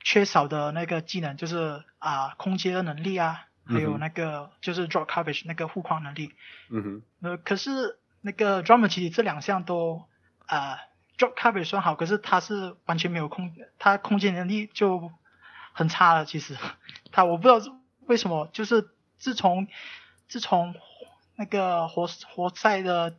[0.00, 6.34] 缺少的那个技能，就是啊空接的能力啊，还有那个就是 drop coverage 那个护框能力。
[6.70, 7.02] 嗯哼。
[7.20, 10.04] 呃，可是那个 Drummond 其实这两项都
[10.46, 10.78] 啊
[11.18, 15.10] drop coverage 算好，可是他是完全没有空，他空间能力就
[15.72, 16.24] 很差了。
[16.24, 16.56] 其实
[17.10, 17.58] 他我不知道
[18.06, 19.66] 为什么，就是自从
[20.28, 20.74] 自从
[21.36, 23.14] 那个活活塞的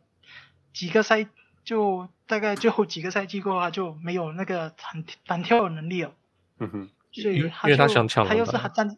[0.72, 1.26] 几个赛。
[1.66, 6.12] 就大概最后几个赛季过后，他就没有那个弹弹跳的能力了。
[6.60, 8.96] 嗯哼，所以他因为他想抢篮板，他又是他站，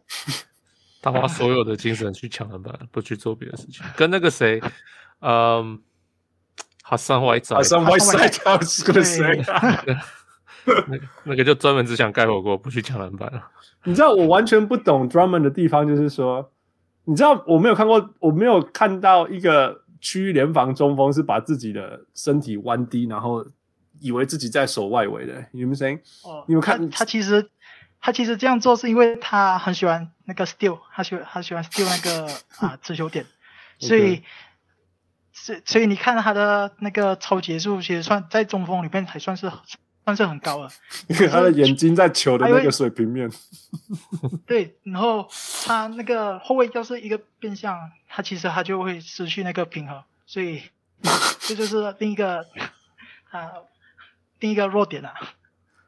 [1.01, 3.87] 他花所有的精神去抢篮板，不去做别的事情。
[3.97, 4.61] 跟那个谁，
[5.21, 5.83] 嗯
[6.85, 9.43] ，Hassan Whiteside，Hassan Whiteside，是个谁？
[10.89, 13.43] 那个那个就专门只想盖火锅，不去抢篮板了。
[13.85, 16.51] 你知道我完全不懂 Drummond 的地方，就是说，
[17.05, 23.47] 你知道我没有看过，我没有看到一个区域联防中锋是把自己的身体弯低，然后
[24.01, 25.45] 以为自己在守外围的。
[25.53, 25.95] 你们谁？
[26.25, 27.51] 哦，你们看他，他其实
[28.01, 32.33] 他其实这样做是因为他很喜欢那个 steal，他喜欢他喜欢 steal 那个
[32.67, 33.25] 啊持球点，
[33.79, 34.23] 所以。
[35.41, 39.49] 所以，所以你看他的那个超结束，其实算在中锋里面还算是
[40.09, 40.71] 算是很高了。
[41.09, 43.31] 因为他的眼睛在球的那个水平面。
[44.47, 45.29] 对，然后
[45.67, 47.77] 他那个后卫要是一个变向，
[48.09, 50.63] 他其实他就会失去那个平衡，所以
[51.41, 52.39] 这就是另一个
[53.31, 53.51] 啊
[54.41, 55.13] 另一个弱点啊。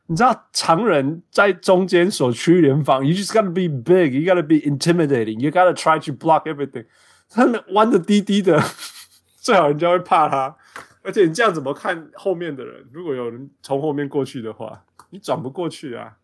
[0.07, 6.87] 你知道常人在中间所区域联防，you just gotta be big, you gotta be intimidating, you gotta try to block everything。
[7.31, 8.63] 他们弯的低低的。
[9.43, 10.55] 最好人家会怕他，
[11.03, 12.87] 而且你这样怎么看后面的人？
[12.93, 16.17] 如果有人从后面过去的话，你转不过去啊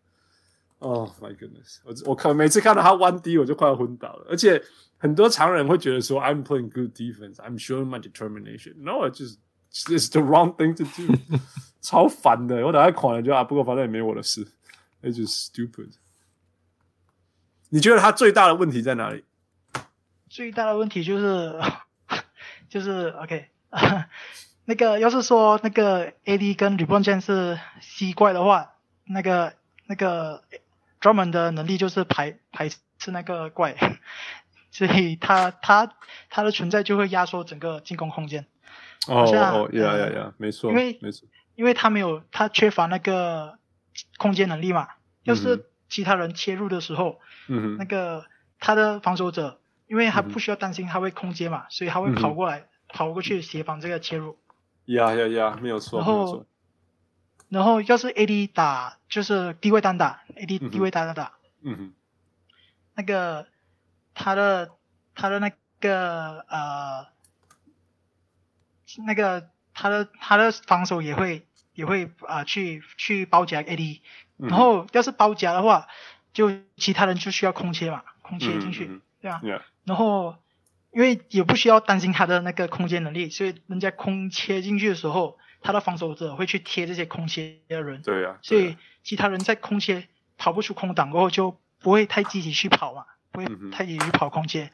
[0.79, 1.79] ！Oh my goodness！
[1.83, 4.27] 我我看每次看到他弯低，我就快要昏倒了。
[4.29, 4.61] 而且
[4.97, 9.37] 很多常人会觉得说：“I'm playing good defense, I'm showing my determination.” No, it's just
[9.73, 11.39] it's the wrong thing to do。
[11.81, 14.45] 超烦的，我等下狂了就啊，不过反正也没我的事。
[15.01, 15.93] It's just stupid。
[17.69, 19.23] 你觉得他最大的问题在哪里？
[20.29, 21.59] 最大的问题就是。
[22.69, 23.47] 就是 OK，
[24.69, 28.73] 那个要是说那个 AD 跟 LeBron James 是 C 怪的话，
[29.05, 29.53] 那个
[29.85, 30.43] 那个
[30.99, 33.77] Drummond 的能力就是排排斥那个怪，
[34.69, 35.93] 所以他他
[36.29, 38.45] 他的存在就会压缩整个进攻空间。
[39.07, 43.57] 哦哦，呀呀呀，没错，因为没错，因为他没有他缺乏那个
[44.17, 44.89] 空间能力嘛。
[45.23, 48.25] 要是其他人切入的时候，嗯哼，那个
[48.59, 49.59] 他的防守者。
[49.87, 54.37] 因为他不需要担心他会空接嘛，嗯、所以他会跑过来，嗯、跑过去协防这个切入。
[54.87, 55.99] 呀呀呀，没有错。
[55.99, 56.45] 然后，
[57.49, 61.93] 然后要是 AD 打就是低位单打，AD 低位单打，嗯哼，
[62.95, 63.47] 那个
[64.13, 64.71] 他的
[65.15, 67.07] 他的那个呃，
[69.05, 74.01] 那个他的他的防守也会也会啊、呃、去去包夹 AD，、
[74.37, 75.87] 嗯、然后要是包夹的话，
[76.33, 79.61] 就其他人就需要空切嘛，空切进去，嗯、对吧？Yeah.
[79.85, 80.37] 然后，
[80.97, 88.01] 因为也不需要担心他的那个空间能力，所以人家空切进去的时候，他的防守者会去贴这些空切的人。
[88.01, 88.39] 对呀、啊。
[88.41, 90.07] 所以其他人在空切
[90.39, 94.63] 跑不出空档过后，就不会太积极去跑嘛，不会太积极去跑空切。
[94.63, 94.71] 嗯、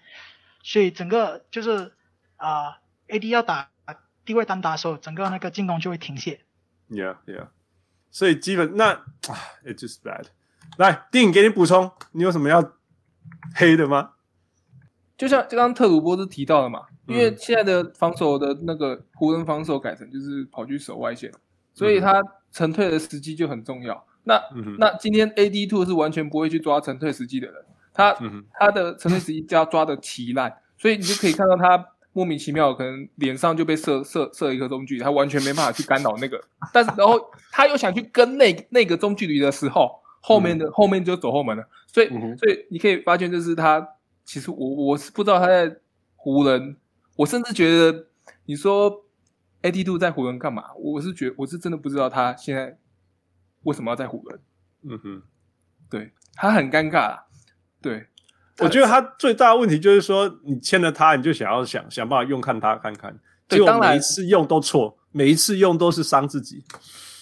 [0.63, 1.91] 所以整个就是
[2.37, 3.71] 啊、呃、，AD 要打
[4.23, 6.39] 低位单打的时候，整个那个进攻就会停歇。
[6.89, 7.49] Yeah, yeah。
[8.11, 9.03] 所以基本那，
[9.67, 10.27] It's just bad。
[10.77, 12.71] 来，电影给你补充，你有什么要
[13.55, 14.11] 黑的吗？
[15.15, 21.31] 就像刚刚特鲁波斯提到的嘛，因为现在的防守的那个湖人防守改成就是跑去守外线，
[21.73, 22.21] 所以他
[22.51, 24.03] 沉退的时机就很重要。
[24.23, 27.55] 那、嗯、那今天 AD Two 是完全不会去抓沉退时机的人，
[27.93, 36.41] 他、嗯、他的沉退时机就要抓的奇烂，所以你就可以看到他莫名其妙可能脸上就被射射射一个中距离，他完全没办法去干扰那个，
[36.73, 37.19] 但是然后
[37.51, 43.87] 他又想去跟那那个中距离的时候，后面的、嗯、后面就走后门了，所以、嗯、所以你可以发现就是他。
[44.25, 45.77] 其实我我是不知道他在
[46.15, 46.77] 湖人，
[47.17, 48.07] 我甚至觉得
[48.45, 49.05] 你说
[49.61, 50.73] AD 度在湖人干嘛？
[50.75, 52.77] 我是觉我是真的不知道他现在
[53.63, 54.39] 为什么要在湖人。
[54.83, 55.23] 嗯哼，
[55.89, 57.23] 对，他很尴尬啊。
[57.81, 58.07] 对，
[58.59, 66.63] 我觉得他最大的问题就是说，你签了他，你就想要想想办法用看他看看，结果每一次用都错，每一次用都是伤自己。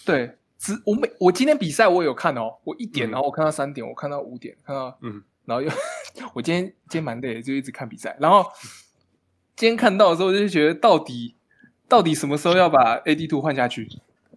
[0.05, 5.23] 对，只我每我今天比赛我有看哦，我一点，然后我看到三点，我看到五点，看到嗯。
[5.43, 5.71] 然后又，
[6.33, 8.15] 我今天今天蛮累的，就一直看比赛。
[8.19, 8.45] 然后
[9.55, 11.35] 今天看到的时候，就觉得到底
[11.87, 13.87] 到底什么时候要把 AD Two 换下去？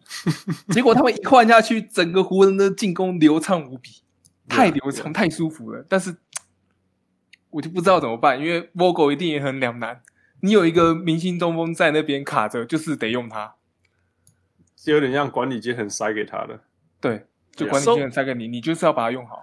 [0.68, 4.02] 结果他们一换下去，整个湖人的进攻流畅无比，
[4.48, 5.84] 太流畅，太舒服了。
[5.88, 6.16] 但是
[7.50, 10.02] 我就不知道怎么办，因为 Vogel 一定也很两难。
[10.40, 13.54] 你有一个明星中锋在那边卡着，就是得用他，
[14.76, 16.60] 就有点像管理阶层塞给他的。
[17.00, 19.42] 对，就管理阶层塞给你，你就是要把它用好。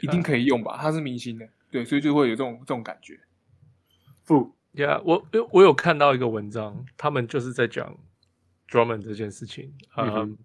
[0.00, 0.76] 一定可以用吧？
[0.78, 3.18] 他是明星的，对，所以就会有这种这种感觉。
[4.24, 7.98] 不呀，我我有看到一个文章，他们就是在讲
[8.68, 9.74] Drummond 这件事情。
[9.96, 10.38] 嗯，嗯，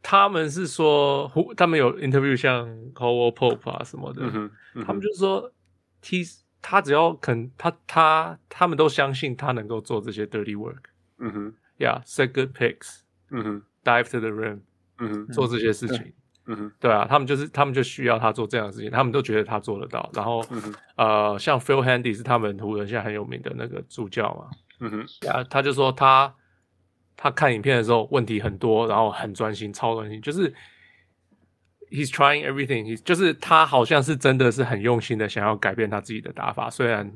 [0.00, 5.52] 他们是说，他们有 interview 像 Pope 啊什么的，嗯嗯、他们就是说
[6.00, 6.22] ，T
[6.60, 10.84] 他只要肯，他他他们都相信他能够做这些 dirty work。
[11.18, 13.00] 嗯哼，Yeah，set good picks。
[13.30, 14.60] 嗯哼，dive to the rim。
[14.98, 16.12] 嗯哼，做这些事情。
[16.46, 20.10] 嗯对啊，他们就是他们就需要他做这样的事情，他们都觉得他做得到。
[20.12, 26.34] 然后，嗯、呃，像 Phil Handy 是他们湖人现在很有名的那个助教嘛，嗯哼，啊，他就说他
[27.16, 30.52] 他看影片的时候问题很多，然后很专心，超专心，就是
[31.90, 37.12] he's trying everything，就是他好像是真的是很用心的想要改变他自己的打法，虽然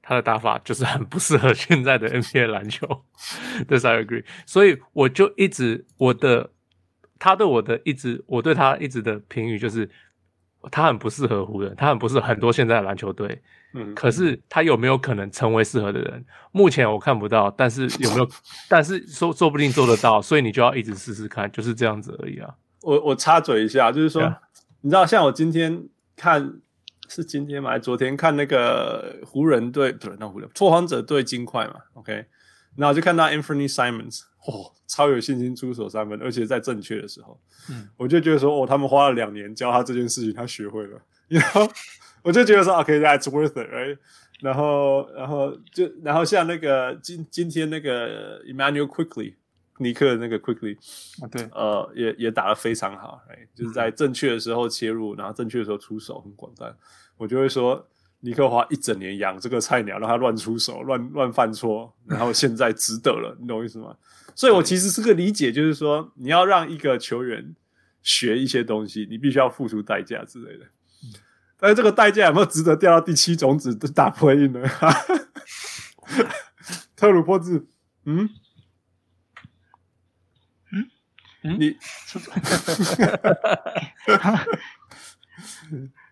[0.00, 2.86] 他的打法就是很不适合现在的 NBA 篮球。
[3.68, 6.50] This I agree，所以我就一直我的
[7.24, 9.88] 他对我的一直我对他一直的评语就是。
[10.72, 13.42] 他很不适合湖人，他很不适合很多现在的篮球队。
[13.74, 16.24] 嗯，可是他有没有可能成为适合的人？
[16.52, 18.26] 目前我看不到，但是有没有？
[18.66, 22.48] 但是说说不定做得到，所以你就要一直试试看，就是这样子而已啊。
[22.80, 24.38] 我我插嘴一下，就是说，Yeah.
[24.80, 26.62] 你知道，像我今天看
[27.10, 27.68] 是今天吗？
[27.68, 32.24] 还是昨天看那个湖人队，不是那湖人拓荒者对金块嘛？OK，
[32.76, 34.22] 然后就看到 Anthony Simons。
[34.46, 37.40] 哦，超有信心出手三分，而且在正确的时候，
[37.70, 41.66] 嗯，我就觉得说，哦，他们花了两年教他这件事情，他学会了， 然后
[42.22, 43.96] 我就觉得说，OK，that's worth it，right？
[44.40, 49.34] 然后，然后就，然后像那个今今天那个 Emmanuel Quickley，
[49.78, 50.76] 尼克那个 Quickley，
[51.22, 56.76] 啊，对，呃，也也打得非常好，哎，就是在正确的时候切入，然后正确的时候出手很广泛，
[57.16, 57.86] 我就会说。
[58.24, 63.94] 尼克花一整年养这个菜鸟，让他乱出手、乱乱犯错，然后现在值得了，你懂我意思吗？
[64.34, 67.54] 所以我其实是个理解，就是说你要让一个球员
[68.02, 70.64] 学一些东西，你必须要付出代价之类的。
[71.58, 74.66] 但是这个代价有没有值得掉到第七种子打 play-in 呢？
[76.96, 77.66] 特鲁波兹，
[78.06, 78.30] 嗯
[80.72, 80.88] 嗯
[81.42, 81.76] 嗯，你。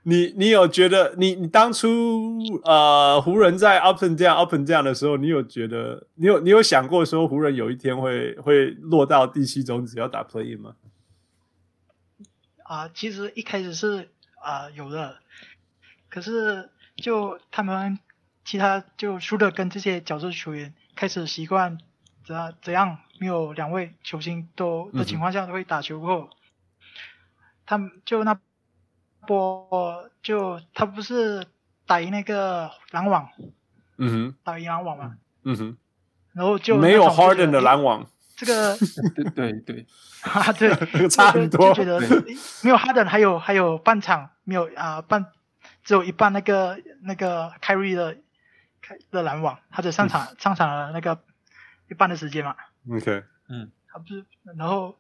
[0.05, 10.75] 你你有觉得你你当初呃湖人在 up and down up and down 的时候，你有觉得你有你有想过说湖人有一天会会落到第七种子要打 play in 吗？
[12.65, 14.11] 啊，其实一开始是
[14.43, 15.19] 啊有的，
[16.09, 18.01] 可是就他们
[18.45, 21.79] 其他就输的跟这些角色球员开始习惯
[22.27, 26.37] 怎样怎样没有两位球星都的情况下都会打球过后，嗯、
[27.67, 28.41] 他们就那。
[29.27, 31.47] 波就他不是
[31.87, 33.29] 打赢那个篮网，
[33.99, 35.77] 嗯哼，打赢篮网嘛，嗯哼，
[36.33, 38.07] 然后就没有 Harden 的篮网，
[38.37, 38.77] 这个
[39.35, 39.87] 对 对对，
[40.23, 40.71] 啊对，
[41.09, 42.01] 差很多，就觉得
[42.63, 45.27] 没有 Harden 还有还有半场没有啊半
[45.85, 48.17] 只有一半那个那个 Kyrie 的
[49.11, 51.23] 的篮网，他只上场、嗯、上场了那个
[51.91, 52.55] 一半的时间嘛
[52.91, 54.25] ，OK，嗯，他不是，
[54.57, 54.97] 然后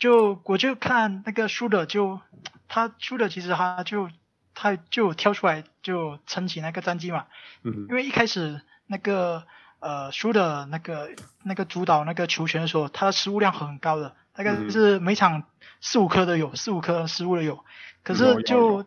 [0.00, 2.20] 就我就看那个输的就。
[2.72, 4.10] 他输的其实他就
[4.54, 7.26] 他就跳出来就撑起那个战绩嘛，
[7.64, 9.44] 嗯，因为一开始那个
[9.80, 11.10] 呃输的那个
[11.42, 15.42] 那个主导那个球权的时候，他的失误量很高的，大概是每场
[15.80, 17.64] 四五颗都有，四五颗失误的有，
[18.04, 18.84] 可是就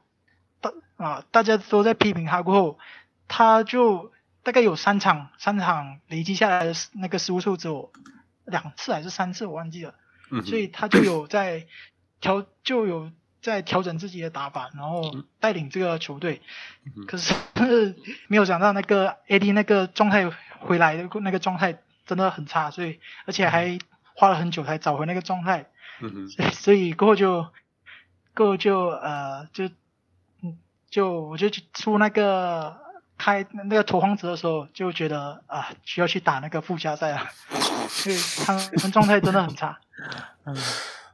[0.61, 2.79] 大啊大家都在批评他过后，
[3.27, 7.91] 他就大概有三场三场累积下来的那个失误数只有
[8.45, 9.93] 两次还是三次我忘记了，
[10.41, 11.67] 所以他就有在
[12.19, 13.11] 调就有。
[13.43, 16.41] 在调整自己的打法，然后带领这个球队。
[16.85, 17.33] 嗯、可是
[18.29, 20.31] 没有想到那个 AD 那个状态
[20.61, 23.77] 回来的那个状态真的很差，所以而且还
[24.15, 25.69] 花了很久才找回那个状态。
[25.99, 27.45] 所以 所以过后就
[28.33, 29.65] 过后就呃就
[30.41, 30.57] 嗯
[30.89, 32.77] 就我就出那个
[33.17, 37.29] 开那个拓荒者的时候就觉得啊需要去打那个附加赛啊，
[37.87, 39.79] 所以他们状态真的很差。
[40.45, 40.55] 嗯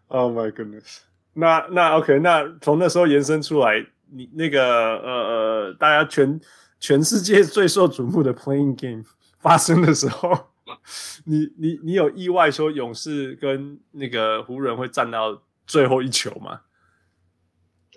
[0.08, 1.00] ，Oh my goodness。
[1.34, 6.42] 那那 OK，那从那时候延伸出来，你那个呃呃，大家全
[6.80, 9.04] 全世界最受瞩目的 Playing Game
[9.40, 10.50] 发生的时候，
[11.26, 16.62] 你你你有意外说勇士跟那个湖人会战到最后一球吗？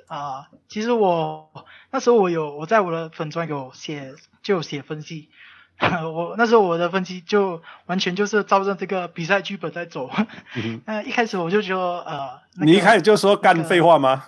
[0.08, 1.50] 啊，其实我
[1.92, 5.28] 那时候我有我在我的粉专有写就有写分析。
[5.82, 10.08] 我那时候我的分析就完全就是照着这个比赛剧本在走。
[10.54, 14.24] 嗯， 那一开始我就觉得呃，那个、你一开始就说干废话吗？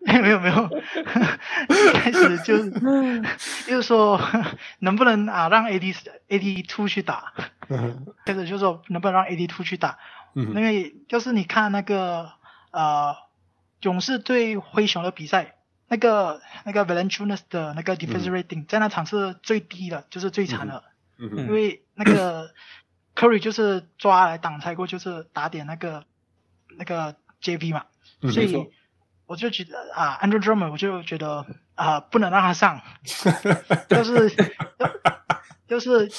[0.00, 0.70] 没有没有没有，
[1.74, 2.58] 一开始就
[3.66, 4.20] 就是说
[4.80, 5.96] 能不能啊让 AD
[6.28, 7.32] AD two 去打，
[8.26, 9.98] 开始就是说能不能让 AD two 去打，
[10.34, 12.30] 嗯、哼因为就是你看那个
[12.72, 13.16] 呃
[13.80, 15.54] 勇士对灰熊的比赛。
[15.88, 20.82] 那个那个 Valentunas 的那个 defense rating、嗯、在那场是最低的，就是最惨的。
[21.16, 21.30] 嗯。
[21.32, 22.52] 嗯、因为那个
[23.14, 26.04] Curry 就是抓来挡拆过，就是打点那个
[26.76, 27.86] 那个 JV 嘛，
[28.20, 28.70] 嗯、所以
[29.26, 32.82] 我就觉得啊，Andrew Drummond 我就觉得啊，不能让他上，
[33.88, 34.36] 就是
[35.68, 36.10] 就是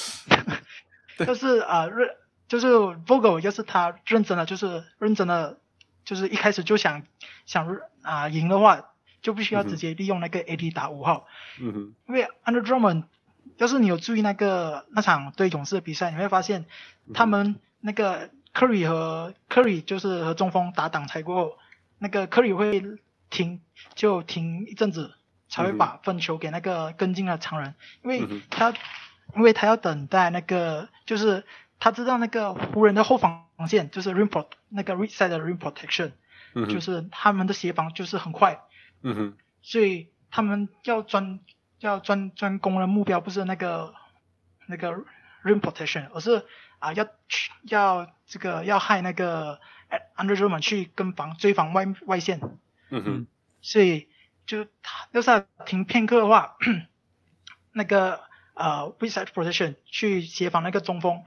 [1.24, 2.08] 就是啊认
[2.48, 5.58] 就是 Vogel 要是他认真的，就是认真的，
[6.04, 7.02] 就是一开始就想
[7.44, 8.92] 想啊赢的话。
[9.20, 11.26] 就必须要直接利用那个 AD 打五号，
[11.60, 13.04] 嗯哼，因为 Andre Drummond
[13.56, 16.66] 要是你有注意那个那场对勇士的比赛，你会发现
[17.14, 21.58] 他们那个 Curry 和 Curry 就是和中锋打挡拆过后，
[21.98, 22.82] 那个 Curry 会
[23.30, 23.60] 停
[23.94, 25.14] 就停一阵子，
[25.48, 28.72] 才会把分球给那个跟进的常人，因为他
[29.36, 31.44] 因为他要等待那个就是
[31.80, 36.12] 他知道那个湖人的后防线就是 rim pro 那个 reset 的 rim protection，
[36.68, 38.60] 就是他们的协防就是很快，
[39.02, 41.40] 嗯哼，所以他们要专。
[41.80, 43.94] 要专专攻的目标不是那个
[44.66, 44.90] 那个
[45.44, 46.44] rim protection，而是
[46.80, 49.60] 啊要去要这个要害那个
[50.16, 52.40] Andre Drummond 去跟防追防外外线。
[52.90, 53.26] 嗯哼。
[53.62, 54.08] 所以
[54.44, 56.56] 就他要是他停片刻的话，
[57.70, 58.22] 那个
[58.54, 61.22] 呃 reset protection 去协防那个中锋，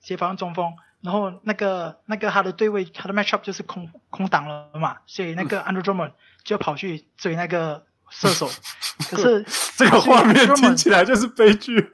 [0.00, 0.76] 协防中锋，
[1.06, 6.12] 然后那个那个他的对位他的 matchup 就是空空档了嘛，所以那个 Andre Drummond
[6.44, 7.86] 就跑去追那个。
[8.08, 8.48] 射手，
[9.10, 9.44] 可是
[9.76, 11.90] 这个画面听起来就是悲剧。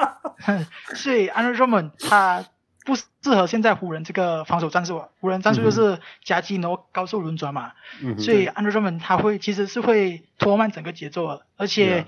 [0.94, 2.44] 所以 Andre Drummond 他
[2.84, 5.08] 不适合现在湖人这个防守战术啊。
[5.20, 7.72] 湖人战术就是夹击然后高速轮转嘛。
[8.02, 12.04] 嗯、所以 Andre Drummond 他会其实是会拖慢整个节奏的，而且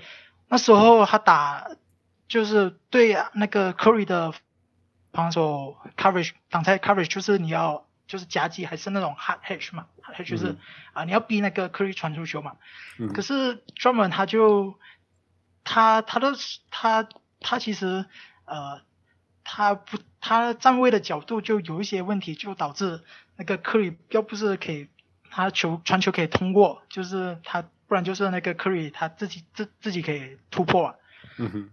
[0.49, 1.67] 那时候他打
[2.27, 4.33] 就是对那个 Curry 的
[5.17, 7.83] 防守 coverage 挡拆 coverage 就是你要。
[8.07, 10.57] 就是夹击还是那种 hard hedge 嘛，hard hedge 就是、嗯、
[10.93, 12.55] 啊，你要逼那个 Curry 传出球嘛。
[12.97, 14.79] 嗯、可是 Drummond 他就
[15.65, 16.31] 他他的
[16.71, 17.09] 他
[17.41, 18.05] 他其实
[18.45, 18.81] 呃
[19.43, 23.03] 他不他站位的角度就有一些问题，就导致
[23.35, 24.87] 那个 Curry 要不是可以
[25.29, 30.95] 他球传球可以通过，就是他不然就是那个 Curry 他自己自自己可以突破啊。
[31.37, 31.71] 嗯哼。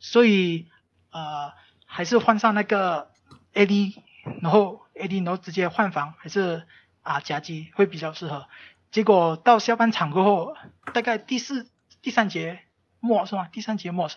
[0.00, 0.66] 所以
[1.12, 1.52] 呃
[1.84, 3.08] 还是换上那个。
[3.52, 3.94] AD，
[4.42, 6.62] 然后 AD，然后直接换防还是
[7.02, 8.46] 啊夹击会比较适合。
[8.92, 10.54] 结果到下半场过后，
[10.94, 11.66] 大概第四、
[12.00, 12.60] 第三节
[13.00, 13.48] 末是吗？
[13.50, 14.08] 第三节末，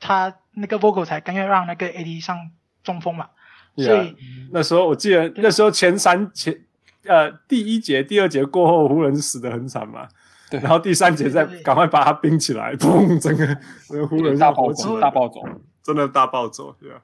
[0.00, 2.50] 他那个 Vogel 才甘愿让那个 AD 上
[2.82, 3.28] 中锋嘛。
[3.76, 4.16] Yeah, 所以
[4.50, 6.62] 那时候我记得那时候前三前
[7.04, 10.08] 呃第一节、第二节过后，湖人死的很惨嘛。
[10.50, 10.58] 对。
[10.58, 13.20] 然后第三节再赶快把他冰起来，砰！
[13.20, 15.42] 整个湖人大暴走，大暴走，
[15.82, 17.02] 真的大暴走，对吧？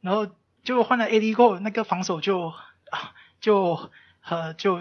[0.00, 0.28] 然后
[0.62, 2.48] 就换了 AD 过后，那个防守就
[2.90, 3.90] 啊就
[4.28, 4.78] 呃就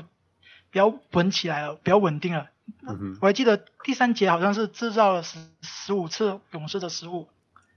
[0.70, 2.48] 比较稳起来了，比较稳定了。
[2.88, 7.28] 嗯、我还记得第三节好像是制造了十十五次勇士的失误，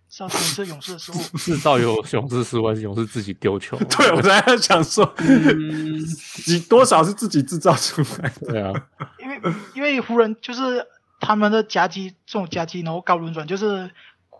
[0.09, 1.15] 制造十五次勇士的失误。
[1.39, 3.77] 制造有勇士失误还是勇士自己丢球？
[3.89, 8.53] 对，我刚才想说，你、嗯、多少是自己制造出来的？
[8.53, 8.73] 对啊，
[9.19, 9.41] 因为
[9.75, 10.87] 因为湖人就是
[11.21, 13.91] 他们的夹击，这种夹击然后高轮转就是。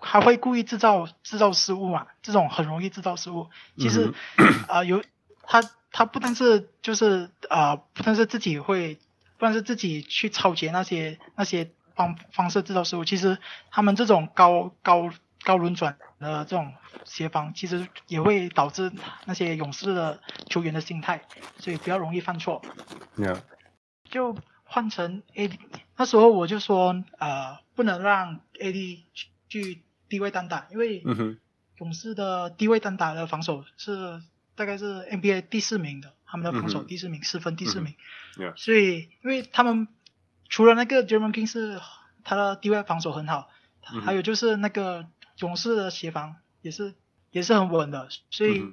[0.01, 2.07] 还会故意制造制造失误嘛？
[2.23, 3.49] 这种很容易制造失误。
[3.77, 4.15] 其实，
[4.69, 5.03] 啊、有
[5.43, 5.61] 他
[5.91, 13.05] 他不但是就是啊、呃，不但是自己会，不但是自己去抄截那些那些方方式制造失误。
[13.05, 13.39] 其实
[13.73, 15.11] 他们这种高高
[15.43, 16.73] 高轮转的这种
[17.05, 18.93] 协防，其实也会导致
[19.25, 21.23] 那些勇士的球员的心态，
[21.59, 22.63] 所以比较容易犯错。
[23.17, 23.41] Yeah.
[24.09, 24.37] 就
[24.69, 25.59] 换成 AD，
[25.97, 29.01] 那时候我就说，呃，不能让 AD
[29.49, 29.83] 去。
[30.11, 31.05] 低位单打，因为
[31.77, 34.23] 勇士的低位单打的防守是
[34.55, 37.95] 大概是 NBA 第四名的，他们的防守第四名，失分第四名。
[38.57, 39.87] 所以，因为他们
[40.49, 41.79] 除了那个 Draymond Green 是
[42.25, 43.51] 他的低位防守很好，
[43.83, 45.05] 还有就是那个
[45.41, 46.95] 勇士的协防也是
[47.31, 48.65] 也是很稳的，所以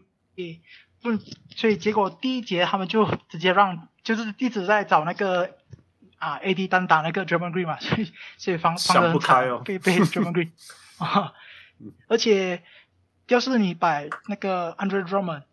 [1.01, 1.17] 不，
[1.53, 5.57] 所以结果第一节他们就直接让，就是一直在找那个
[6.25, 10.51] 啊 AD 单打那个 Draymond Green 嘛， 所以所以防防得很惨，被被 Draymond Green。
[10.97, 11.33] 啊，
[12.07, 12.63] 而且
[13.27, 15.43] 要是你把那个 Andre Drummond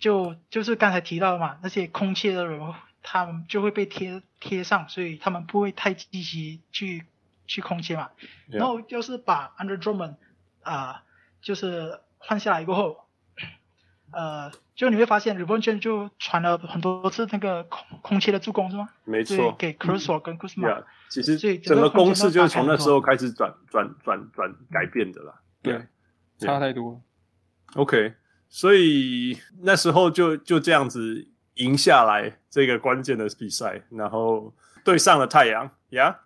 [0.00, 7.06] 就就是刚才提到的嘛，那些空切的人，他们就会被贴贴上，所以他们不会太积极去
[7.46, 8.10] 去空切嘛。
[8.48, 10.16] 然后要是把 Andre Drummond
[10.62, 11.02] 啊、呃，
[11.42, 13.04] 就是换下来过后，
[14.12, 18.88] 呃，就你会发现 LeBron James 就传了很多次那个空空切的助攻是吗？
[19.04, 20.68] 没错，给 Caruso 跟 Kuzma。
[20.68, 20.84] Yeah.
[21.08, 25.74] 其实整个攻势就是从那时候开始转转转转改变的啦，对，
[26.38, 27.02] 对差太多。
[27.74, 28.14] OK，
[28.48, 34.54] 所以那时候就就这样子赢下来这个关键的比赛，然后
[34.84, 35.70] 对上了太阳。
[35.90, 36.16] Yeah?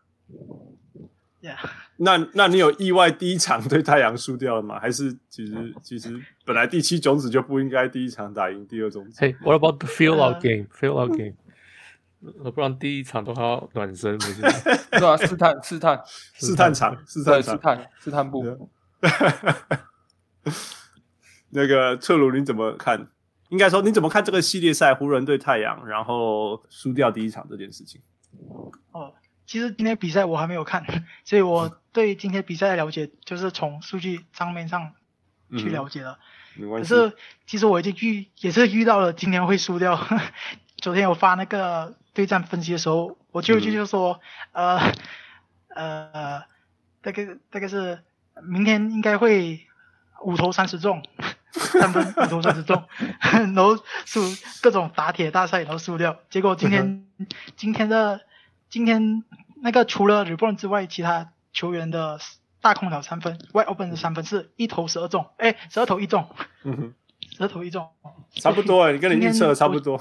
[1.99, 4.79] 那那你有意外第一场对太阳输掉了吗？
[4.81, 11.35] 还是其实其实本来第七种子就不应该第一场打赢第二种子？Hey，what about the feel out game？feel out game？
[12.53, 14.41] 不然第一场都还要暖身，不是？
[14.95, 15.17] 是吧？
[15.17, 16.03] 试探试探
[16.35, 18.71] 试探场试探试探试探部。
[21.51, 23.09] 那个特鲁，你怎么看？
[23.51, 28.01] 应该说你怎么看这个系列赛湖人对太阳，然后输掉第一场这件事情？
[28.93, 29.13] 哦，
[29.47, 30.85] 其实今天比赛我还没有看，
[31.25, 34.93] 所以我对今天比赛的了解就是从数据账面上
[35.59, 36.19] 去了解了。
[36.57, 36.89] 嗯、没关系。
[36.89, 37.17] 可是
[37.47, 39.99] 其实我已经遇也是遇到了今天会输掉。
[40.79, 44.21] 昨天我发那个对战分析的时候，我就就说，
[44.53, 44.93] 嗯、呃
[45.75, 46.45] 呃，
[47.01, 48.03] 大概大概是
[48.43, 49.67] 明天应该会
[50.23, 51.03] 五投三十中，
[51.53, 52.87] 三分五投三十中，
[53.21, 54.21] 然后输
[54.61, 56.19] 各种打铁大赛然后输掉。
[56.29, 57.07] 结果今天
[57.57, 58.21] 今天的
[58.75, 59.23] 今天
[59.63, 62.19] 那个除了 LeBron 之外，其他球员的
[62.61, 66.29] 大空档三分，Wide Open 的三分是一投十二中，哎，十二投一中，
[66.65, 66.95] 嗯哼，
[67.37, 67.89] 十二投一中，
[68.33, 69.97] 差不多，你跟你预测的差不多。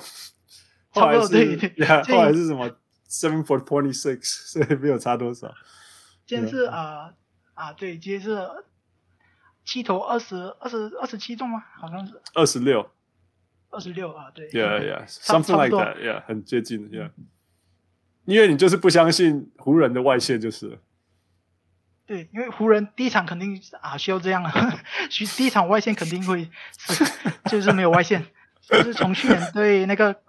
[0.90, 2.68] 后来是，对后来是什么
[3.08, 5.54] ？Seven for twenty six， 所以没有差多少。
[6.26, 7.14] 今天是啊
[7.54, 8.50] 啊，对，今天是
[9.64, 11.64] 七投二十二十二十七中吗？
[11.80, 12.90] 好像是二十六，
[13.70, 14.50] 二十六啊，对。
[14.50, 17.12] Yeah yeah，something like that，yeah，很接近，yeah。
[18.26, 20.78] 因为你就是不相信湖人的外线就是了。
[22.06, 24.80] 对，因为湖人第一场肯定啊需要这样啊，
[25.38, 27.06] 第一场外线肯定会是
[27.46, 28.26] 就是没有外线，
[28.62, 30.22] 就是从去年对那个。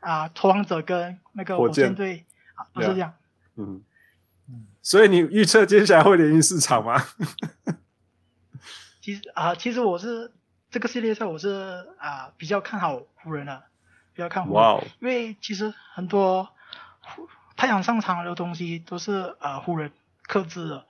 [0.00, 3.14] 啊，拓荒者跟那个火箭队啊，都是这样。
[3.54, 3.84] 嗯，
[4.82, 7.00] 所以你预测接下来会连赢四场吗？
[9.00, 10.32] 其实啊，其实我是
[10.72, 13.62] 这个系列赛我是啊比较看好湖人的，
[14.12, 14.60] 比较看湖人。
[14.60, 16.48] Wow 因为其实很多
[17.62, 19.92] 太阳上场的东西都是呃湖人
[20.22, 20.84] 克制的。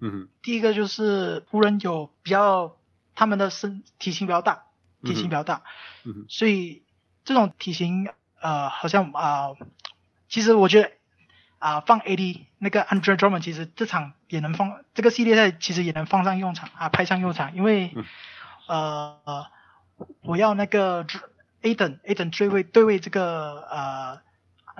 [0.00, 0.28] 嗯哼。
[0.42, 2.76] 第一个就是湖人有比较
[3.14, 4.64] 他们的身体型比较大，
[5.02, 5.62] 体型比较大。
[6.04, 6.26] 嗯哼。
[6.28, 6.82] 所以
[7.24, 8.10] 这种体型。
[8.42, 9.56] 呃，好像啊、呃，
[10.30, 10.90] 其实我觉得
[11.58, 18.04] 啊、呃，放 AD 那个 Andre Drummond 其实这场也能放，这个系列赛其实也能放上用场啊，派上用场，因为、嗯、
[18.66, 19.46] 呃，
[20.22, 21.04] 我要那个
[21.60, 24.22] Ayton Ayton 对位对位这个呃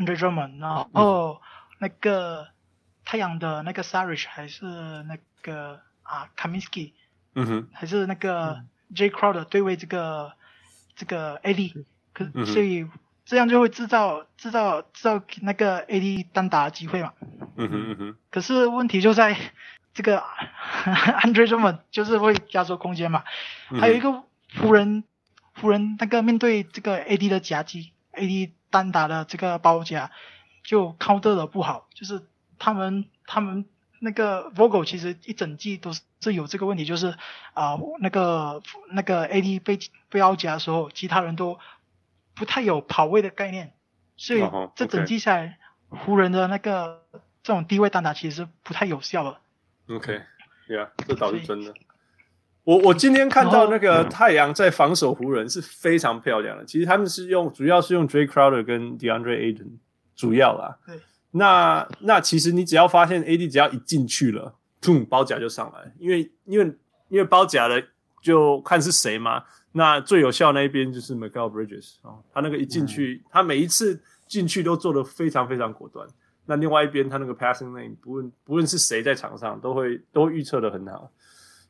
[0.01, 1.41] Andre Drummond，然后
[1.79, 2.49] 那个
[3.05, 6.93] 太阳的那个 Saric 还是那个啊 Kaminsky，
[7.35, 10.33] 嗯哼，还是那个 Jay Crowder 对位这个
[10.97, 12.83] 这个 AD，可所以。
[12.83, 12.91] 嗯
[13.27, 17.13] 这样就会制造制造制造那个 AD 单打的机会嘛。
[17.55, 18.17] 嗯哼嗯哼。
[18.29, 19.37] 可是问题就在
[19.95, 20.25] 这个
[21.23, 23.23] Andre Drummond 就是会压缩空间嘛。
[23.79, 24.25] 还有一个
[24.57, 25.05] 湖人
[25.55, 30.11] 湖人那个面对这个 AD 的夹击，AD 单打的这个包夹
[30.65, 32.23] 就 counter 的不好，就是
[32.59, 33.67] 他们他们
[33.99, 37.09] 那个 Vogel 其实一整季都是有这个问题，就是
[37.55, 41.59] 啊、呃、那个那个 AD 被被包夹的时候，其他人都。
[42.33, 43.75] 不太有跑位的概念，
[44.17, 44.43] 所以
[44.75, 45.59] 这整季下来，
[45.91, 47.03] 湖人的那个
[47.43, 49.41] 这种低位单打其实是不太有效了。
[49.91, 51.75] OK，yeah，这倒是真的。
[52.65, 56.65] 我我今天看到那个太阳在防守湖人是非常漂亮的。
[56.65, 59.71] 其实他们是用主要是用 Jay Crowder 跟 DeAndre Ayton
[60.15, 60.79] 主要啦。
[60.87, 61.01] 对。
[61.33, 66.65] 那那其实你只要发现 AD 只要一进去了，砰，包夹就上来，因为因为
[67.09, 67.81] 因为包夹了
[68.21, 69.45] 就看是谁嘛。
[69.73, 76.05] 那最有效那一边就是 Mikal Bridges 啊、哦，他那个一进去，嗯、他每一次进去都做的非常非常果断。
[76.45, 81.09] 那另外一边他那个 passing lane，不论不论是谁在场上，都会都预测的很好。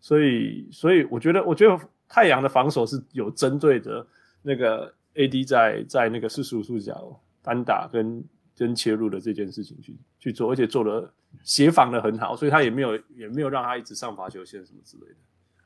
[0.01, 1.79] 所以所以我觉得我觉得
[2.09, 4.07] 太阳的防守是有针对的
[4.43, 8.25] 那个 AD 在在那个四十五度角单打跟
[8.57, 15.17] 跟切入的这件事情去去做，而且做的协防的很好，所以他也没有也没有让他一直上罚球线什么之类的。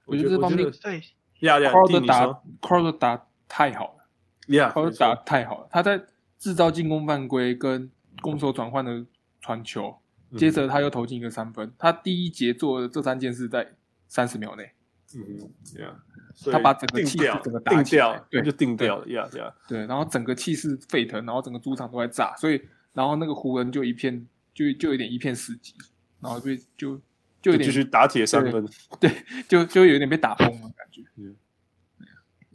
[0.06, 1.02] 我觉得这方面对。
[1.40, 2.26] 呀呀，Crowder 打
[2.62, 4.04] Crowder 打太好了
[4.46, 5.68] ，Yeah，Crowder 打太好了。
[5.70, 6.00] 他在
[6.38, 7.90] 制造进攻犯规跟
[8.22, 9.04] 攻守转换的
[9.40, 9.98] 传球，
[10.38, 11.72] 接着他又投进一个三分。
[11.76, 13.74] 他第一节做的这三件事在
[14.14, 14.70] 三十秒内，
[15.16, 22.62] 嗯，Yeah，他把整个气势整个打起来，对，就定掉了，Yeah，Yeah，对，然后整个气势沸腾，然后整个主场都在炸，所以
[22.92, 25.72] 然后那个湖人就一片就就有点一片死寂，
[26.20, 27.00] 然后就就。
[27.42, 28.66] 就有点继续打铁三分，
[28.98, 29.10] 对，
[29.46, 31.02] 就就有点被打崩了感觉。
[31.16, 31.36] 嗯，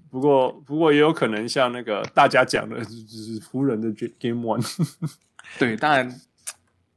[0.09, 4.65] 不过不过也有可能像那个大家讲的，就是湖人的 Game One。
[5.59, 6.19] 对，当然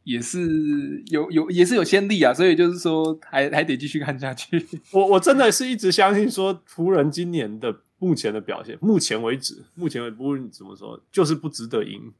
[0.05, 4.67] 也是有有也是有先例啊，所以就是说还还得继续看下去。
[4.93, 12.13] 我我真的是一直相信说湖人今年的目前的表现，目前为止，目前为止不论怎么说，就是不值得赢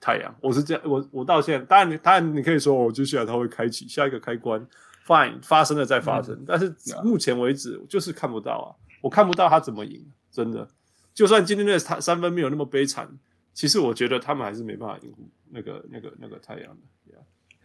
[0.00, 0.34] 太阳。
[0.40, 4.66] 我是这样，我我到现在，当然当然你可以说，我接下来他会开启下一个开关。
[5.06, 6.72] Fine，发生了再发生，嗯、但是
[7.02, 8.68] 目前为止就是看不到啊，
[9.00, 10.68] 我看不到他怎么赢，真的。
[11.12, 13.08] 就算今天的他三分没有那么悲惨，
[13.52, 15.12] 其实我觉得他们还是没办法赢
[15.50, 16.80] 那个、那个、那个太阳的。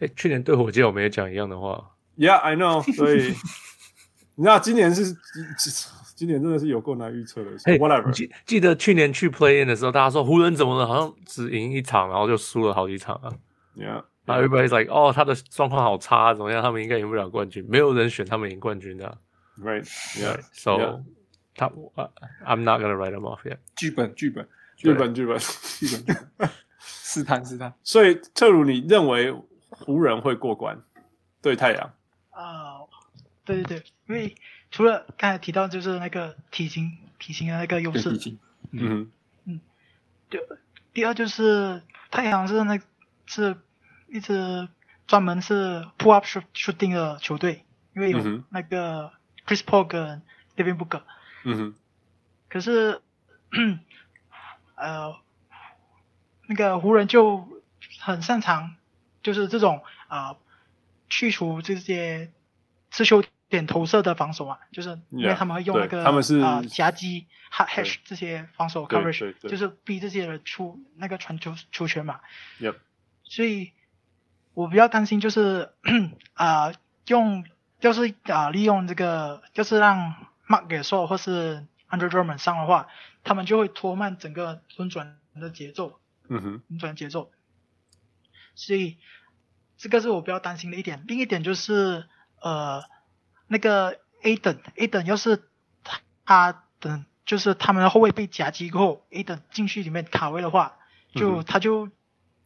[0.00, 0.08] 哎、yeah.
[0.08, 1.92] 欸，去年对火箭我们也讲一样的话。
[2.16, 2.82] Yeah，I know。
[2.94, 3.34] 所以
[4.34, 5.16] 你知道今年是
[6.14, 7.50] 今年真的是有够难预测的。
[7.64, 10.86] 哎 Whatever，记记得去年去 Play In 的时候，大家说湖人怎么了？
[10.86, 13.30] 好像只赢一场，然后就输了好几场啊。
[13.76, 14.04] Yeah。
[14.26, 16.60] 啊，everybody's like，哦，他的状况好差，怎么样？
[16.60, 19.18] 他们应该赢不了冠军，没有人选他们赢冠军的。
[19.62, 21.04] Right，yeah，so，
[21.54, 21.70] 他
[22.44, 23.58] ，I'm not gonna write them off yet。
[23.76, 25.88] 剧本，剧本，剧本，剧本，剧
[26.36, 27.74] 本，试探，试探。
[27.82, 29.32] 所以特鲁，你认为
[29.70, 30.80] 湖人会过关
[31.42, 31.92] 对太阳？
[32.30, 32.80] 啊，
[33.44, 34.36] 对对对，因为
[34.70, 38.10] 除了刚才提到就是那个体型，体型的那个优势，
[38.70, 39.10] 嗯
[39.44, 39.60] 嗯，
[40.30, 40.38] 就
[40.92, 42.78] 第二就是太阳是那
[43.26, 43.56] 是。
[44.08, 44.68] 一支
[45.08, 49.10] 专门是 pull up shooting 的球队，因为有那个
[49.44, 50.22] Chris Paul 跟
[50.56, 51.02] Devin Booker。
[51.42, 51.74] 嗯哼。
[52.48, 53.02] 可是，
[54.76, 55.16] 呃，
[56.46, 57.48] 那个湖人就
[58.00, 58.76] 很擅长，
[59.22, 60.36] 就是这种啊、呃，
[61.08, 62.30] 去除这些
[62.90, 72.20] 刺球点投射的防守啊，就是因为他们会用那个他们是啊夹击 hard hash 这些防守 coverage，就是逼这些人出那个传球球权嘛。
[72.60, 72.76] Yep.
[73.24, 73.72] 所以。
[74.56, 75.70] 我比较担心就是
[76.32, 76.74] 啊、 呃，
[77.08, 77.44] 用
[77.78, 80.14] 就是啊、呃，利用这个就是让
[80.48, 81.66] mark 给 soul 或是
[81.96, 82.88] Andre Drummond 上的话，
[83.24, 85.98] 他们就会拖慢整个轮转的节奏。
[86.28, 87.30] 嗯哼，轮转节奏。
[88.54, 88.98] 所以
[89.78, 91.04] 这个是我比较担心的一点。
[91.06, 92.06] 另一点就是
[92.40, 92.82] 呃，
[93.46, 95.48] 那个 Ayton，Ayton 要是
[96.24, 100.76] 他等就是他们的后卫被夹击过后，Ayton 进去里面卡位的话，
[101.14, 101.88] 就、嗯、他就。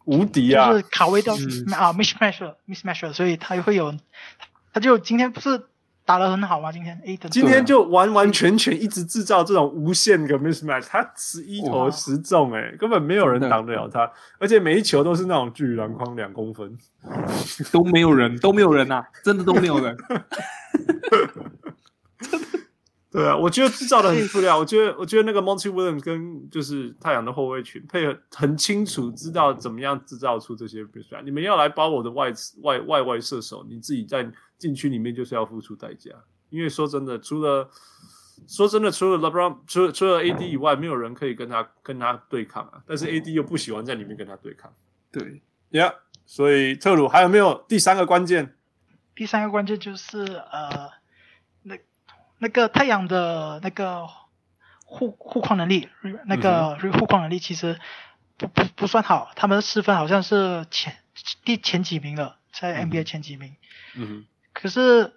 [0.06, 0.70] 无敌啊！
[0.70, 3.94] 就是卡位掉、嗯、啊，mismatch，mismatch，所以他会有，
[4.72, 5.68] 他就今天不是
[6.04, 6.72] 打得很好吗？
[6.72, 16.76] 今天？A 的今天就完完全全一直制造这种无限个 mismatch，他十一投十中、欸，哎，根本没有人挡得了他，而且每一球都是那种距离篮筐两公分，
[17.70, 19.96] 都没有人，都没有人呐、啊，真的都没有人。
[23.10, 24.56] 对啊，我觉得制造的很不了。
[24.56, 30.86] 我觉得，我觉得那个 Monty Williams 跟就是太阳的后卫群配合很清楚，知道怎么样制造出这些。
[31.24, 32.32] 你们要来包我的外
[32.62, 36.12] 外外外射手，你自己在禁区里面就是要付出代价。
[36.50, 37.68] 因为说真的，除了
[38.46, 42.80] 说真的，除了 LeBron，除了除了 AD 以外，没有人可以跟他跟他对抗啊。
[42.86, 44.72] 但是 AD 又不喜欢在里面跟他对抗。
[45.10, 45.42] 对
[45.72, 45.94] ，Yeah，
[46.24, 48.54] 所以特鲁还有没有第三个关键？
[49.16, 50.99] 第三个关键就是呃。
[52.42, 54.08] 那个太阳的那个
[54.86, 55.90] 护护框能力，
[56.24, 57.78] 那个护框能力其实
[58.38, 60.96] 不不不算好，他们的失分好像是前
[61.44, 63.56] 第前几名了，在 NBA 前几名。
[63.94, 64.26] 嗯哼。
[64.54, 65.12] 可是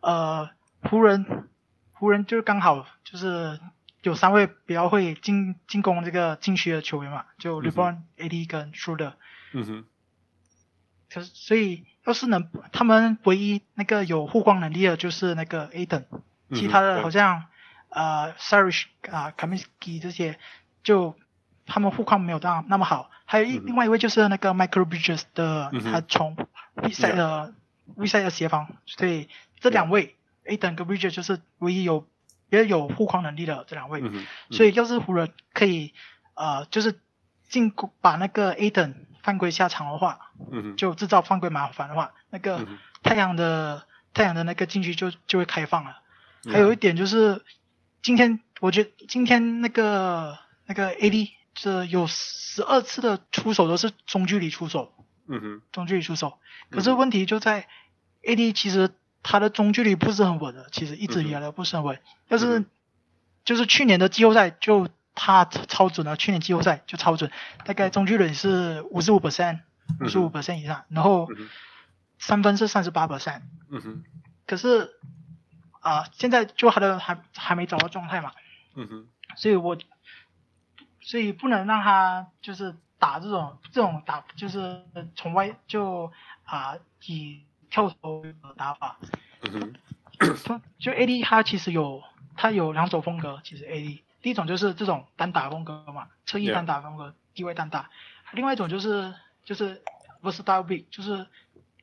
[0.00, 0.48] 呃
[0.82, 1.48] 湖人
[1.92, 3.60] 湖人就是刚好就是
[4.00, 9.12] 有三位比较会进进攻这个禁区的球员嘛，就 LeBron、嗯、AD 跟 Schroeder。
[9.52, 9.84] 嗯哼。
[11.10, 16.06] 可是所以要是能他们唯一那个有护框能力的就是那个 Ayton。
[16.54, 17.46] 其他的好像，
[17.90, 20.38] 嗯、呃 Sarish 啊，Kaminsky 这些，
[20.82, 21.16] 就
[21.66, 23.10] 他们护框没有那那么好。
[23.24, 26.36] 还有一、嗯、另外一位就是那个 Mikal Bridges 的，嗯、他从
[26.74, 27.54] V 赛的
[27.96, 29.28] V 赛的协防，所以
[29.58, 32.06] 这两位跟 Bridges 就是唯一有
[32.48, 34.00] 比较有护框能力的这两位。
[34.04, 35.92] 嗯、所以要是湖人可以
[36.34, 37.00] 呃，就是
[37.48, 42.64] 进攻把那个 Ayton 犯规下场的话，嗯、就制造犯规麻烦的话，那个
[43.02, 43.82] 太阳的、嗯、
[44.14, 45.98] 太阳的那个禁区就就会开放了。
[46.52, 47.42] 还有一点就是，
[48.02, 54.92] 今天我觉得今天那个那个 AD 这有十二次的出手都是中距离出手，
[55.26, 56.38] 嗯哼，中距离出手。
[56.70, 57.66] 可是问题就在
[58.22, 58.90] AD 其实
[59.22, 61.98] 他的中距离不是很稳的，其实一直以来都不是很稳。
[62.28, 62.64] 但是
[63.44, 67.30] 就是去年的季后赛就他超准了，去年季后赛就超准，
[67.64, 69.60] 大概中距离是五十五 percent，
[70.00, 71.28] 五十五 percent 以上，然后
[72.18, 74.04] 三分是三十八 percent，嗯哼，
[74.46, 74.92] 可是。
[75.86, 78.32] 啊、呃，现在就他的还还没找到状态嘛，
[78.74, 79.78] 嗯哼，所以我
[81.00, 84.84] 所以不能让他就是打这种这种打就是
[85.14, 86.12] 从外就
[86.44, 88.98] 啊、呃、以跳投的打法，
[89.42, 89.52] 嗯
[90.18, 92.02] 哼，就 AD 他其实有
[92.36, 97.90] 他有两种风格，其实 AD 第一种就是这种单打风格嘛，侧翼单打风格，低位单打，
[98.32, 99.14] 另外一种就是
[99.44, 99.84] 就是
[100.20, 101.28] versatile big，就是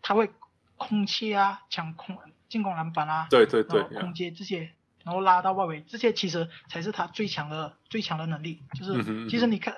[0.02, 0.30] 他会
[0.76, 2.18] 空切啊抢空。
[2.54, 4.70] 进攻篮板啊，对对对，空接这些，
[5.04, 8.62] 然后拉到外围，这些其实才是他最强的最强的能力。
[8.76, 9.76] 就是、嗯、其实你看，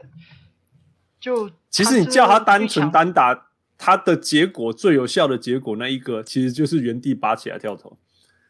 [1.18, 3.48] 就其实你叫他单纯单打，
[3.78, 7.98] 他的结果最有效的结果那一个，其实就是原地拔起来跳投。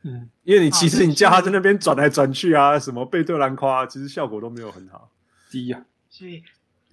[0.02, 5.12] 嗯，因为你其实你叫他在那边转来转去啊，什么背对篮筐啊，其实效果都没有很好。
[5.52, 6.44] 低呀、啊，所以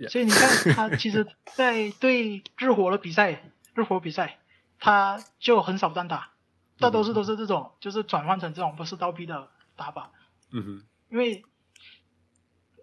[0.07, 3.43] 所以你看他其实，在对日火的比赛，
[3.74, 4.39] 日火比赛
[4.78, 6.32] 他就很少单打。
[6.79, 10.11] 大多数都是这种，就是转换成这种不是倒逼的打法。
[10.51, 11.45] 嗯哼，因为，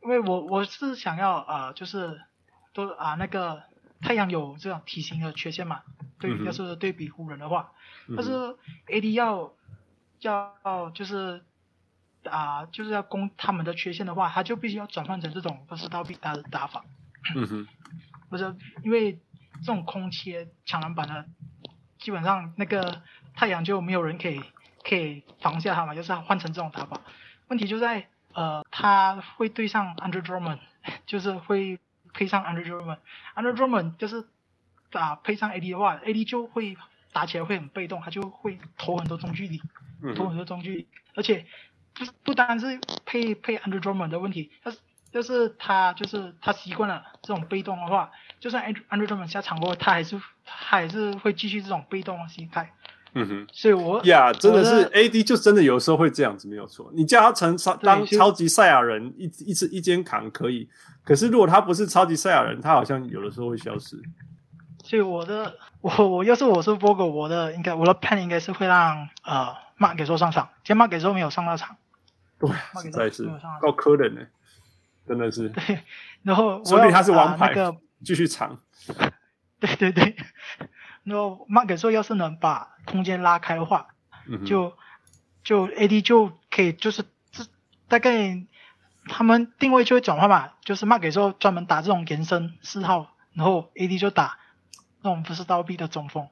[0.04, 2.22] 因为我我是想要啊、呃，就是
[2.74, 3.64] 都啊那个
[4.02, 5.84] 太阳有这种体型的缺陷嘛，
[6.20, 7.72] 对，要是对比湖人的话，
[8.08, 8.32] 嗯、但是
[8.88, 9.54] AD 要
[10.22, 11.44] 要就是
[12.24, 16.86] 啊、呃，就是要攻他们的缺陷的话，他就必须要转换成这种不是刀比他的打法。
[17.36, 17.68] 嗯哼，
[18.30, 19.20] 不是因为
[19.60, 21.26] 这种空切抢篮板的，
[22.00, 23.04] 基本上那个
[23.40, 24.42] 太阳就没有人可以
[24.84, 27.00] 可以防下他嘛，就是换成这种打法。
[27.48, 30.60] 问题就在呃，他会对上 Andre Drummond，
[31.08, 31.80] 就是会
[32.14, 34.28] 配上 Andre Drummond，Andre Drummond 就是
[34.92, 36.76] 打配上 AD 的话，AD 就会
[37.14, 39.62] 打起来会很被动，他就会投很多中距离，
[40.18, 41.46] 投很多中距离，而且
[41.94, 44.82] 不不单是配配 Andre Drummond 的问题，但是
[45.14, 48.12] 就是他就是他习惯了这种被动的话，
[48.42, 52.74] 就算 Andre Drummond 下场过后，他还是他还是会继续这种被动的心态。
[53.14, 56.92] 嗯哼，所以我呀，yeah, 真的是 AD 就真的有时候会这样子，没有错。
[56.94, 60.70] 你叫他成超当超级赛亚人，一一次一肩扛可以，
[61.04, 64.00] 可是如果他不是超级赛亚人，他好像有的时候会消失。
[64.84, 71.76] 所以我的我我要是我是波哥，我的应该我的 plan 应该是会让呃 Marc Gasol 上场，今天 Marc Gasol 没有上到场，
[72.40, 72.50] 对，
[72.82, 73.30] 实在是
[73.60, 74.22] 够磕的呢，
[75.08, 75.50] 真的是。
[75.50, 75.80] 对，
[76.24, 78.60] 然后所以他是王牌，呃那个、继续长。
[79.60, 80.16] 对对对。
[81.04, 83.88] 然后 Marc Gasol 要是能把空间拉开的话，
[84.28, 84.74] 嗯、就
[85.44, 87.46] 就 AD 就可以就是这
[87.88, 88.46] 大概
[89.06, 94.38] 他们定位就会转换嘛，就是 Marc Gasol 专门打这种延伸四号，然后 AD 就打
[95.02, 96.28] 那种不是刀臂的中锋。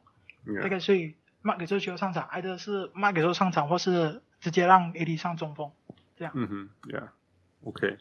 [0.45, 0.63] Yeah.
[0.63, 5.71] 大概所以 Marc Gasol 需要上场，挨的是 Marc Gasol 上场，或是直接让 AD 上中锋，
[6.15, 6.33] 这样。
[6.35, 7.97] 嗯哼，Yeah，OK，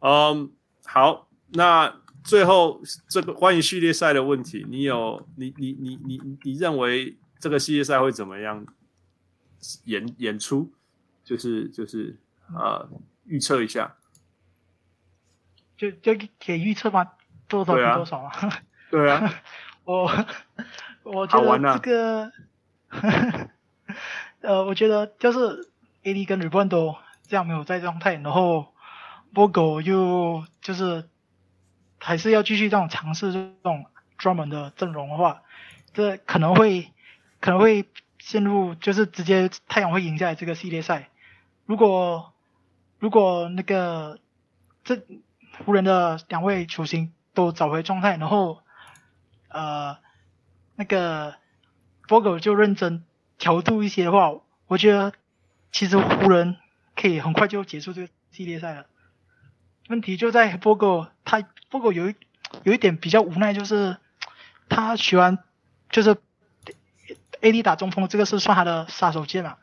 [0.00, 0.52] 嗯，
[0.84, 2.03] 好，那。
[2.24, 8.66] 最后，这个关于系列赛的问题，你有你你你你你认为这个系列赛会怎么样
[9.84, 10.72] 演演出？
[11.22, 12.16] 就是就是
[12.54, 12.88] 呃，
[13.26, 13.94] 预测一下。
[15.76, 16.14] 就就
[16.44, 17.10] 可以预测吗？
[17.46, 18.32] 多少比多少啊？
[18.90, 19.30] 对啊。
[19.84, 20.10] 我
[21.02, 22.32] 我觉得这个，
[24.40, 25.68] 呃，我觉得就是
[26.04, 26.96] AD 跟 LeBron 都
[27.28, 28.72] 这样没有在状态，然后
[29.34, 31.06] 波狗又就是。
[32.04, 33.86] 还是要继续这种尝试这种
[34.18, 35.40] 专门的阵容的话，
[35.94, 36.92] 这可能会
[37.40, 37.86] 可能会
[38.18, 41.08] 陷入就是直接太阳会赢下来这个系列赛。
[41.64, 42.34] 如果
[42.98, 44.18] 如果那个
[44.84, 45.02] 这
[45.64, 48.60] 湖人的两位球星都找回状态，然后
[49.48, 49.96] 呃
[50.76, 51.36] 那个
[52.06, 53.02] 博格就认真
[53.38, 54.30] 调度一些的话，
[54.66, 55.14] 我觉得
[55.72, 56.56] 其实湖人
[56.94, 58.86] 可以很快就结束这个系列赛了。
[59.88, 62.14] 问题就在波哥，他波哥有一
[62.62, 63.98] 有一点比较无奈，就是
[64.68, 65.38] 他喜欢
[65.90, 66.16] 就是
[67.40, 69.56] AD 打中锋，这个是算他的杀手锏嘛，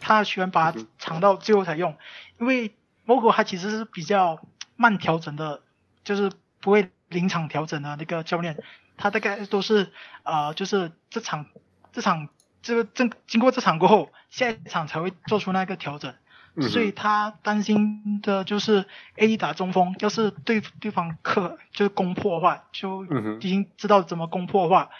[0.00, 1.96] 他喜欢把它藏到最后才用，
[2.40, 4.40] 因为波哥他其实是比较
[4.74, 5.62] 慢调整的，
[6.02, 8.60] 就是不会临场调整的那个教练，
[8.96, 9.92] 他大概都是
[10.24, 11.46] 呃就是这场
[11.92, 12.28] 这场
[12.62, 16.14] 这个正经过这场过后，下一场才会做出那个调整。
[16.60, 18.84] 所以他担心的就是
[19.16, 23.06] AD 打中锋，要是对对方克就是攻破的话，就
[23.40, 24.90] 已经知道怎么攻破的话，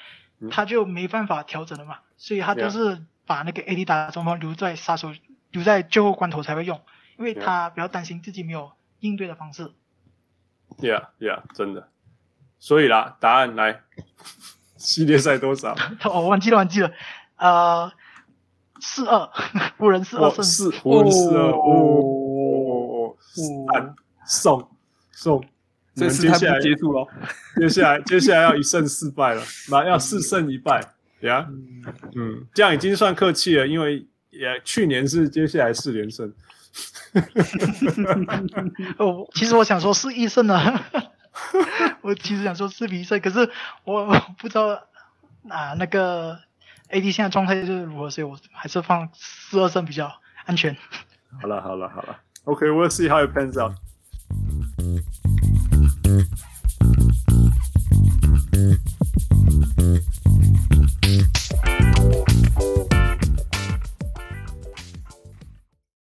[0.51, 1.99] 他就没办法调整了嘛。
[2.17, 5.13] 所以他都是把那个 AD 打中锋留在杀手，
[5.51, 6.81] 留在最后关头才会用，
[7.19, 9.73] 因为他比较担心自己没有应对的方式。
[10.79, 11.89] Yeah, yeah，真的。
[12.59, 13.83] 所以啦，答案来，
[14.79, 15.77] 系列赛多少？
[16.09, 16.93] 我忘记了，忘记了，
[17.37, 17.93] 呃。
[18.83, 19.31] 四二，
[19.79, 23.17] 湖人四二胜四，湖人四二，哦哦哦，
[23.73, 23.95] 三
[24.27, 24.69] 送
[25.13, 25.45] 送，
[25.95, 27.07] 这次接下来结束了，
[27.61, 30.81] 接下来接下来要一胜四败了，那要四胜一败
[31.21, 31.47] 呀，
[32.17, 36.33] 嗯，这样已经算客气了，因为也去年是接下来四连胜，
[38.99, 40.61] 哦，其实我想说四一胜呢，
[42.03, 43.49] 我其实想说四比一胜，可是
[43.85, 44.07] 我
[44.39, 44.69] 不知道
[45.49, 46.37] 啊那个。
[46.93, 50.13] AD 现在状态就是如何，所以我还是放四二阵比较
[50.45, 50.77] 安全。
[51.41, 53.73] 好了，好了，好了，OK，we'll see how it pans out。